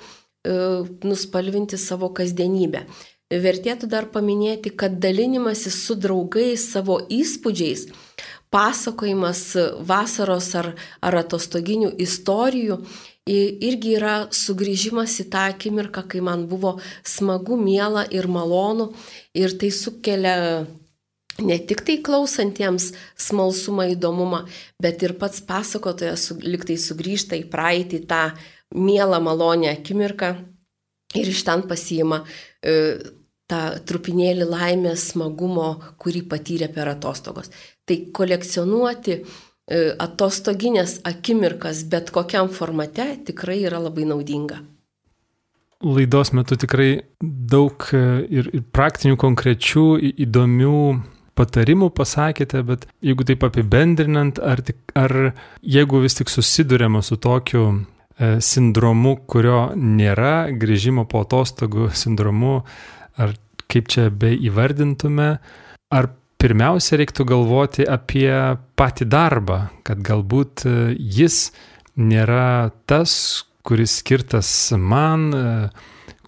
nuspalvinti 1.06 1.78
savo 1.78 2.10
kasdienybę. 2.10 2.82
Vertėtų 3.30 3.88
dar 3.90 4.06
paminėti, 4.10 4.70
kad 4.70 4.98
dalinimasis 5.02 5.78
su 5.86 5.96
draugais 5.98 6.62
savo 6.72 7.00
įspūdžiais, 7.10 7.88
pasakojimas 8.54 9.42
vasaros 9.86 10.52
ar, 10.58 10.72
ar 11.02 11.18
atostoginių 11.22 11.92
istorijų 12.02 12.78
irgi 13.26 13.96
yra 13.98 14.16
sugrįžimas 14.30 15.16
į 15.22 15.26
tą 15.32 15.48
akimirką, 15.50 16.04
kai 16.06 16.22
man 16.22 16.46
buvo 16.50 16.76
smagu, 17.02 17.58
miela 17.58 18.06
ir 18.10 18.30
malonu 18.30 18.92
ir 19.34 19.54
tai 19.58 19.72
sukelia 19.74 20.36
ne 21.42 21.58
tik 21.58 21.82
tai 21.86 21.98
klausantiems 22.04 22.90
smalsumą, 23.20 23.88
įdomumą, 23.94 24.44
bet 24.82 25.02
ir 25.06 25.16
pats 25.20 25.42
pasakotojas 25.46 26.30
liktai 26.44 26.78
sugrįžta 26.80 27.38
į 27.38 27.46
praeitį 27.52 28.02
tą 28.10 28.22
mielą, 28.76 29.20
malonę 29.22 29.72
akimirką 29.74 30.32
ir 31.16 31.32
iš 31.32 31.44
ten 31.46 31.64
pasiima 31.68 32.22
e, 32.60 32.76
tą 33.46 33.62
trupinėlį 33.86 34.48
laimės, 34.50 35.12
smagumo, 35.12 35.76
kurį 36.02 36.24
patyrė 36.30 36.70
per 36.74 36.90
atostogos. 36.96 37.52
Tai 37.86 38.00
kolekcionuoti 38.12 39.20
E, 39.66 39.78
atostoginės 39.98 41.00
akimirkas 41.02 41.80
bet 41.90 42.12
kokiam 42.14 42.46
formate 42.54 43.08
tikrai 43.26 43.64
yra 43.66 43.80
labai 43.82 44.04
naudinga. 44.06 44.60
Laidos 45.82 46.30
metu 46.38 46.54
tikrai 46.54 47.02
daug 47.20 47.88
e, 47.90 48.02
ir, 48.30 48.46
ir 48.54 48.62
praktinių, 48.70 49.18
konkrečių, 49.18 49.86
įdomių 50.22 50.78
patarimų 51.36 51.90
pasakėte, 51.96 52.62
bet 52.66 52.86
jeigu 53.04 53.26
taip 53.28 53.44
apibendrinant, 53.46 54.40
ar, 54.40 54.62
tik, 54.64 54.78
ar 54.96 55.32
jeigu 55.62 56.02
vis 56.04 56.18
tik 56.18 56.32
susidurėme 56.32 57.02
su 57.04 57.18
tokiu 57.20 57.64
e, 57.72 58.36
sindromu, 58.44 59.16
kurio 59.28 59.70
nėra, 59.76 60.48
grįžimo 60.56 61.06
po 61.10 61.24
atostogų 61.26 61.90
sindromu, 62.02 62.60
ar 63.20 63.36
kaip 63.70 63.90
čia 63.92 64.08
be 64.10 64.32
įvardintume, 64.48 65.30
ar 65.92 66.10
pirmiausia 66.40 67.00
reiktų 67.00 67.26
galvoti 67.28 67.86
apie 67.88 68.30
patį 68.78 69.08
darbą, 69.10 69.60
kad 69.86 70.02
galbūt 70.04 70.66
e, 70.68 70.76
jis 70.96 71.50
nėra 71.96 72.70
tas, 72.88 73.12
kuris 73.66 73.98
skirtas 74.02 74.48
man, 74.78 75.30
e, 75.34 75.46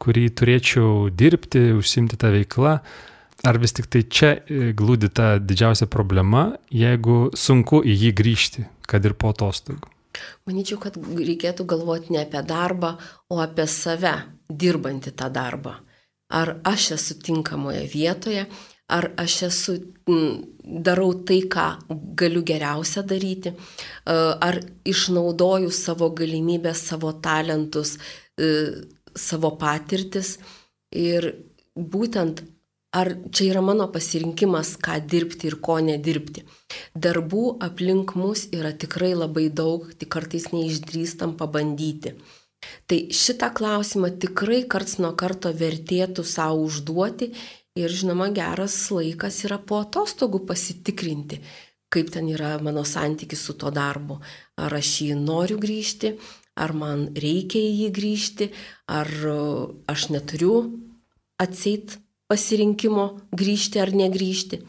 kurį 0.02 0.28
turėčiau 0.38 1.08
dirbti, 1.14 1.70
užsimti 1.76 2.18
tą 2.18 2.32
veiklą. 2.34 2.78
Ar 3.46 3.58
vis 3.62 3.74
tik 3.76 3.86
tai 3.86 4.02
čia 4.10 4.32
e, 4.34 4.72
glūdi 4.74 5.12
ta 5.14 5.36
didžiausia 5.38 5.86
problema, 5.90 6.56
jeigu 6.74 7.28
sunku 7.38 7.84
į 7.86 7.94
jį 7.94 8.10
grįžti, 8.18 8.64
kad 8.90 9.06
ir 9.06 9.14
po 9.14 9.30
atostogų? 9.30 9.92
Manyčiau, 10.48 10.80
kad 10.82 10.96
reikėtų 10.98 11.66
galvoti 11.68 12.16
ne 12.16 12.24
apie 12.24 12.42
darbą, 12.42 12.96
o 13.30 13.38
apie 13.38 13.68
save, 13.70 14.16
dirbantį 14.50 15.14
tą 15.14 15.28
darbą. 15.30 15.76
Ar 16.34 16.56
aš 16.66 16.90
esu 16.96 17.18
tinkamoje 17.22 17.84
vietoje, 17.92 18.42
ar 18.90 19.10
aš 19.20 19.36
esu, 19.46 19.76
darau 20.88 21.12
tai, 21.28 21.38
ką 21.46 21.68
galiu 22.18 22.42
geriausia 22.44 23.04
daryti, 23.06 23.54
ar 24.08 24.58
išnaudoju 24.88 25.70
savo 25.72 26.10
galimybės, 26.16 26.82
savo 26.90 27.14
talentus, 27.24 27.96
savo 29.14 29.54
patirtis 29.60 30.36
ir 30.90 31.30
būtent 31.76 32.42
ar 32.94 33.12
čia 33.32 33.52
yra 33.52 33.62
mano 33.64 33.88
pasirinkimas, 33.92 34.76
ką 34.80 34.98
dirbti 35.04 35.50
ir 35.50 35.58
ko 35.60 35.78
nedirbti. 35.84 36.44
Darbų 36.94 37.58
aplink 37.64 38.16
mus 38.16 38.48
yra 38.54 38.72
tikrai 38.72 39.14
labai 39.14 39.48
daug, 39.48 39.90
tik 39.98 40.12
kartais 40.14 40.50
neišdrįstam 40.54 41.36
pabandyti. 41.40 42.16
Tai 42.90 42.98
šitą 43.14 43.52
klausimą 43.54 44.10
tikrai 44.18 44.64
karts 44.66 44.96
nuo 44.98 45.12
karto 45.14 45.52
vertėtų 45.54 46.24
savo 46.26 46.64
užduoti 46.66 47.30
Ir 47.78 47.92
žinoma, 47.94 48.32
geras 48.34 48.74
laikas 48.90 49.36
yra 49.46 49.58
po 49.62 49.78
atostogų 49.84 50.40
pasitikrinti, 50.48 51.38
kaip 51.92 52.10
ten 52.10 52.26
yra 52.32 52.56
mano 52.64 52.82
santykis 52.82 53.44
su 53.46 53.54
to 53.60 53.70
darbu. 53.74 54.16
Ar 54.58 54.74
aš 54.74 54.90
jį 55.04 55.18
noriu 55.20 55.60
grįžti, 55.62 56.16
ar 56.58 56.74
man 56.74 57.06
reikia 57.14 57.62
į 57.62 57.76
jį 57.82 57.90
grįžti, 57.94 58.50
ar 58.90 59.12
aš 59.94 60.08
neturiu 60.10 60.56
atseit 61.38 62.00
pasirinkimo 62.28 63.08
grįžti 63.32 63.80
ar 63.82 63.94
negryžti. 63.96 64.60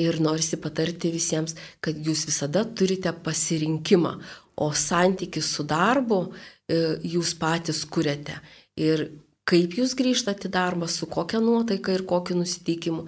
Ir 0.00 0.18
norisi 0.20 0.58
patarti 0.60 1.10
visiems, 1.12 1.56
kad 1.80 1.96
jūs 1.96 2.26
visada 2.28 2.64
turite 2.76 3.12
pasirinkimą, 3.24 4.12
o 4.56 4.70
santykis 4.72 5.48
su 5.56 5.64
darbu 5.68 6.20
e, 6.26 6.98
jūs 7.16 7.34
patys 7.40 7.84
kuriate. 7.88 8.36
Ir 8.76 9.08
kaip 9.48 9.76
jūs 9.78 9.94
grįžtate 9.96 10.50
į 10.50 10.52
darbą, 10.52 10.88
su 10.88 11.08
kokia 11.08 11.40
nuotaika 11.40 11.94
ir 11.96 12.04
kokiu 12.08 12.36
nusiteikimu, 12.40 13.06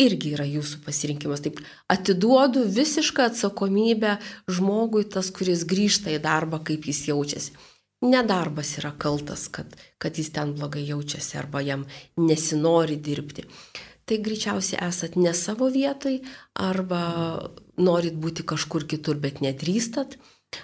irgi 0.00 0.34
yra 0.36 0.46
jūsų 0.48 0.82
pasirinkimas. 0.84 1.42
Taip, 1.44 1.62
atiduodu 1.92 2.66
visišką 2.68 3.30
atsakomybę 3.30 4.16
žmogui, 4.50 5.06
tas, 5.08 5.30
kuris 5.34 5.64
grįžta 5.68 6.12
į 6.14 6.20
darbą, 6.24 6.60
kaip 6.66 6.86
jis 6.90 7.06
jaučiasi. 7.10 7.56
Nedarbas 8.04 8.76
yra 8.80 8.92
kaltas, 8.98 9.46
kad, 9.48 9.72
kad 9.98 10.18
jis 10.18 10.28
ten 10.34 10.52
blogai 10.58 10.84
jaučiasi 10.84 11.38
arba 11.40 11.62
jam 11.64 11.86
nesinori 12.20 12.98
dirbti. 13.00 13.46
Tai 14.06 14.18
greičiausiai 14.22 14.82
esat 14.86 15.16
ne 15.16 15.32
savo 15.34 15.70
vietoj 15.72 16.20
arba 16.62 17.02
norit 17.76 18.14
būti 18.14 18.44
kažkur 18.46 18.86
kitur, 18.86 19.18
bet 19.18 19.40
nedrįstat 19.42 20.18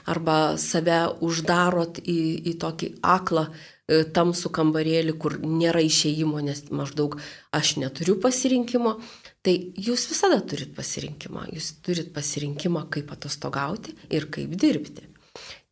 arba 0.06 0.56
save 0.60 1.00
uždarot 1.24 1.98
į, 2.04 2.20
į 2.52 2.58
tokį 2.62 2.92
aklą 3.02 3.48
E, 3.92 4.02
tamsų 4.16 4.52
kambarėlį, 4.56 5.14
kur 5.20 5.38
nėra 5.42 5.82
išėjimo, 5.84 6.40
nes 6.46 6.64
maždaug 6.70 7.18
aš 7.58 7.76
neturiu 7.82 8.16
pasirinkimo, 8.22 8.94
tai 9.44 9.56
jūs 9.88 10.06
visada 10.12 10.38
turit 10.52 10.74
pasirinkimą. 10.76 11.48
Jūs 11.56 11.72
turit 11.84 12.12
pasirinkimą, 12.14 12.86
kaip 12.94 13.10
atostogauti 13.16 13.96
ir 14.14 14.28
kaip 14.32 14.54
dirbti. 14.64 15.08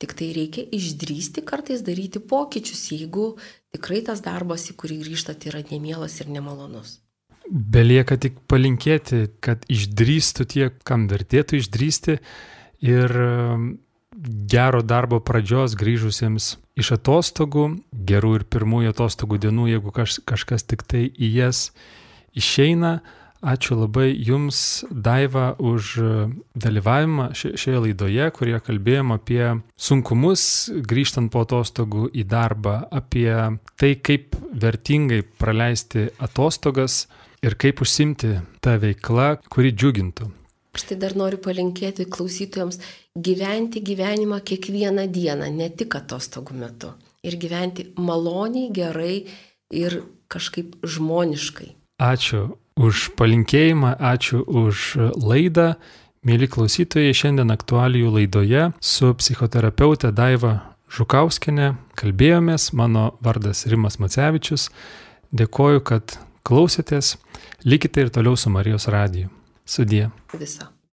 Tik 0.00 0.14
tai 0.16 0.30
reikia 0.32 0.64
išdrysti 0.72 1.44
kartais 1.44 1.82
daryti 1.84 2.22
pokyčius, 2.24 2.86
jeigu 2.94 3.34
tikrai 3.74 4.00
tas 4.06 4.22
darbas, 4.24 4.64
į 4.72 4.78
kurį 4.80 4.96
grįžtat, 5.02 5.44
yra 5.50 5.60
nemielas 5.68 6.16
ir 6.22 6.30
nemalonus. 6.32 6.96
Belieka 7.50 8.16
tik 8.20 8.38
palinkėti, 8.48 9.26
kad 9.44 9.66
išdrįstų 9.68 10.46
tie, 10.48 10.64
kam 10.86 11.04
vertėtų 11.10 11.60
išdrysti 11.60 12.16
ir 12.86 13.16
gero 14.50 14.82
darbo 14.82 15.20
pradžios 15.20 15.76
grįžusiems 15.78 16.54
iš 16.80 16.92
atostogų, 16.96 17.66
gerų 17.92 18.34
ir 18.40 18.44
pirmųjų 18.48 18.92
atostogų 18.94 19.40
dienų, 19.44 19.68
jeigu 19.74 19.92
kaž, 19.94 20.20
kažkas 20.26 20.64
tik 20.64 20.84
tai 20.88 21.06
į 21.10 21.30
jas 21.36 21.70
išeina. 22.36 23.00
Ačiū 23.40 23.78
labai 23.80 24.12
Jums, 24.12 24.84
Daiva, 24.92 25.54
už 25.56 25.94
dalyvavimą 26.52 27.30
šioje 27.32 27.78
laidoje, 27.86 28.26
kurioje 28.36 28.60
kalbėjom 28.66 29.14
apie 29.16 29.44
sunkumus 29.80 30.42
grįžtant 30.84 31.32
po 31.32 31.46
atostogų 31.46 32.10
į 32.12 32.26
darbą, 32.28 32.74
apie 32.92 33.32
tai, 33.80 33.94
kaip 33.96 34.36
vertingai 34.52 35.22
praleisti 35.24 36.10
atostogas 36.20 37.06
ir 37.40 37.56
kaip 37.56 37.80
užsimti 37.80 38.34
tą 38.60 38.76
veiklą, 38.82 39.32
kuri 39.48 39.72
džiugintų. 39.72 40.28
Štai 40.76 41.00
dar 41.00 41.16
noriu 41.16 41.40
palinkėti 41.40 42.10
klausytojams 42.12 42.76
gyventi 43.16 43.80
gyvenimą 43.80 44.44
kiekvieną 44.44 45.08
dieną, 45.08 45.48
ne 45.48 45.72
tik 45.72 45.96
atostogų 45.96 46.60
metu. 46.60 46.92
Ir 47.24 47.40
gyventi 47.40 47.88
maloniai, 47.96 48.68
gerai 48.68 49.24
ir 49.72 50.02
kažkaip 50.28 50.76
žmoniškai. 50.84 51.72
Ačiū 52.00 52.50
už 52.80 53.10
palinkėjimą, 53.20 53.94
ačiū 54.00 54.42
už 54.44 54.96
laidą. 55.20 55.74
Mėly 56.24 56.50
klausytojai, 56.52 57.14
šiandien 57.16 57.52
aktualijų 57.52 58.10
laidoje 58.12 58.66
su 58.84 59.12
psichoterapeute 59.16 60.10
Daiva 60.12 60.58
Žukauskinė 60.90 61.70
kalbėjomės, 61.96 62.72
mano 62.76 63.12
vardas 63.24 63.62
Rimas 63.70 64.00
Macevičius. 64.02 64.68
Dėkoju, 65.30 65.84
kad 65.86 66.18
klausėtės, 66.44 67.14
likite 67.64 68.04
ir 68.04 68.12
toliau 68.12 68.36
su 68.36 68.52
Marijos 68.52 68.90
radiju. 68.90 69.30
Sudie. 69.64 70.08
Viso. 70.34 70.68